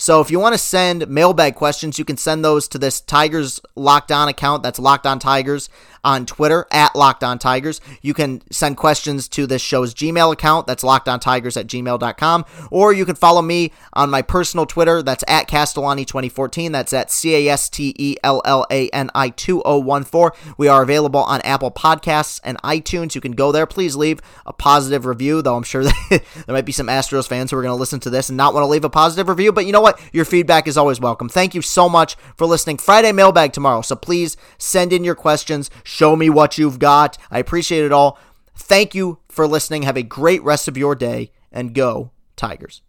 So 0.00 0.20
if 0.20 0.30
you 0.30 0.38
want 0.38 0.54
to 0.54 0.58
send 0.58 1.08
mailbag 1.08 1.56
questions, 1.56 1.98
you 1.98 2.04
can 2.04 2.16
send 2.16 2.44
those 2.44 2.68
to 2.68 2.78
this 2.78 3.00
Tigers 3.00 3.60
Locked 3.74 4.12
On 4.12 4.28
account. 4.28 4.62
That's 4.62 4.78
Locked 4.78 5.08
On 5.08 5.18
Tigers 5.18 5.68
on 6.04 6.26
Twitter 6.26 6.66
at 6.70 6.94
Locked 6.94 7.24
On 7.24 7.38
Tigers. 7.38 7.80
You 8.02 8.14
can 8.14 8.42
send 8.50 8.76
questions 8.76 9.28
to 9.28 9.46
this 9.46 9.62
show's 9.62 9.94
Gmail 9.94 10.32
account. 10.32 10.66
That's 10.66 10.84
lockedontigers 10.84 11.56
at 11.58 11.66
gmail.com. 11.66 12.44
Or 12.70 12.92
you 12.92 13.04
can 13.04 13.14
follow 13.14 13.42
me 13.42 13.72
on 13.92 14.10
my 14.10 14.22
personal 14.22 14.66
Twitter. 14.66 15.02
That's 15.02 15.24
at 15.28 15.48
Castellani2014. 15.48 16.72
That's 16.72 16.92
at 16.92 17.10
C 17.10 17.34
A 17.34 17.52
S 17.52 17.68
T 17.68 17.94
E 17.98 18.16
L 18.22 18.42
L 18.44 18.66
A 18.70 18.88
N 18.90 19.10
I 19.14 19.30
2014. 19.30 20.54
We 20.56 20.68
are 20.68 20.82
available 20.82 21.20
on 21.20 21.40
Apple 21.42 21.70
Podcasts 21.70 22.40
and 22.44 22.60
iTunes. 22.62 23.14
You 23.14 23.20
can 23.20 23.32
go 23.32 23.52
there. 23.52 23.66
Please 23.66 23.96
leave 23.96 24.20
a 24.46 24.52
positive 24.52 25.06
review, 25.06 25.42
though 25.42 25.56
I'm 25.56 25.62
sure 25.62 25.84
there 26.10 26.20
might 26.48 26.64
be 26.64 26.72
some 26.72 26.86
Astros 26.86 27.28
fans 27.28 27.50
who 27.50 27.58
are 27.58 27.62
going 27.62 27.74
to 27.74 27.80
listen 27.80 28.00
to 28.00 28.10
this 28.10 28.28
and 28.28 28.36
not 28.36 28.54
want 28.54 28.64
to 28.64 28.68
leave 28.68 28.84
a 28.84 28.90
positive 28.90 29.28
review. 29.28 29.52
But 29.52 29.66
you 29.66 29.72
know 29.72 29.80
what? 29.80 30.00
Your 30.12 30.24
feedback 30.24 30.66
is 30.66 30.76
always 30.76 31.00
welcome. 31.00 31.28
Thank 31.28 31.54
you 31.54 31.62
so 31.62 31.88
much 31.88 32.16
for 32.36 32.46
listening. 32.46 32.78
Friday 32.78 33.12
mailbag 33.12 33.52
tomorrow. 33.52 33.82
So 33.82 33.96
please 33.96 34.36
send 34.58 34.92
in 34.92 35.04
your 35.04 35.14
questions. 35.14 35.70
Show 35.88 36.16
me 36.16 36.28
what 36.28 36.58
you've 36.58 36.78
got. 36.78 37.16
I 37.30 37.38
appreciate 37.38 37.82
it 37.82 37.92
all. 37.92 38.18
Thank 38.54 38.94
you 38.94 39.20
for 39.30 39.46
listening. 39.46 39.84
Have 39.84 39.96
a 39.96 40.02
great 40.02 40.42
rest 40.42 40.68
of 40.68 40.76
your 40.76 40.94
day 40.94 41.32
and 41.50 41.74
go, 41.74 42.10
Tigers. 42.36 42.82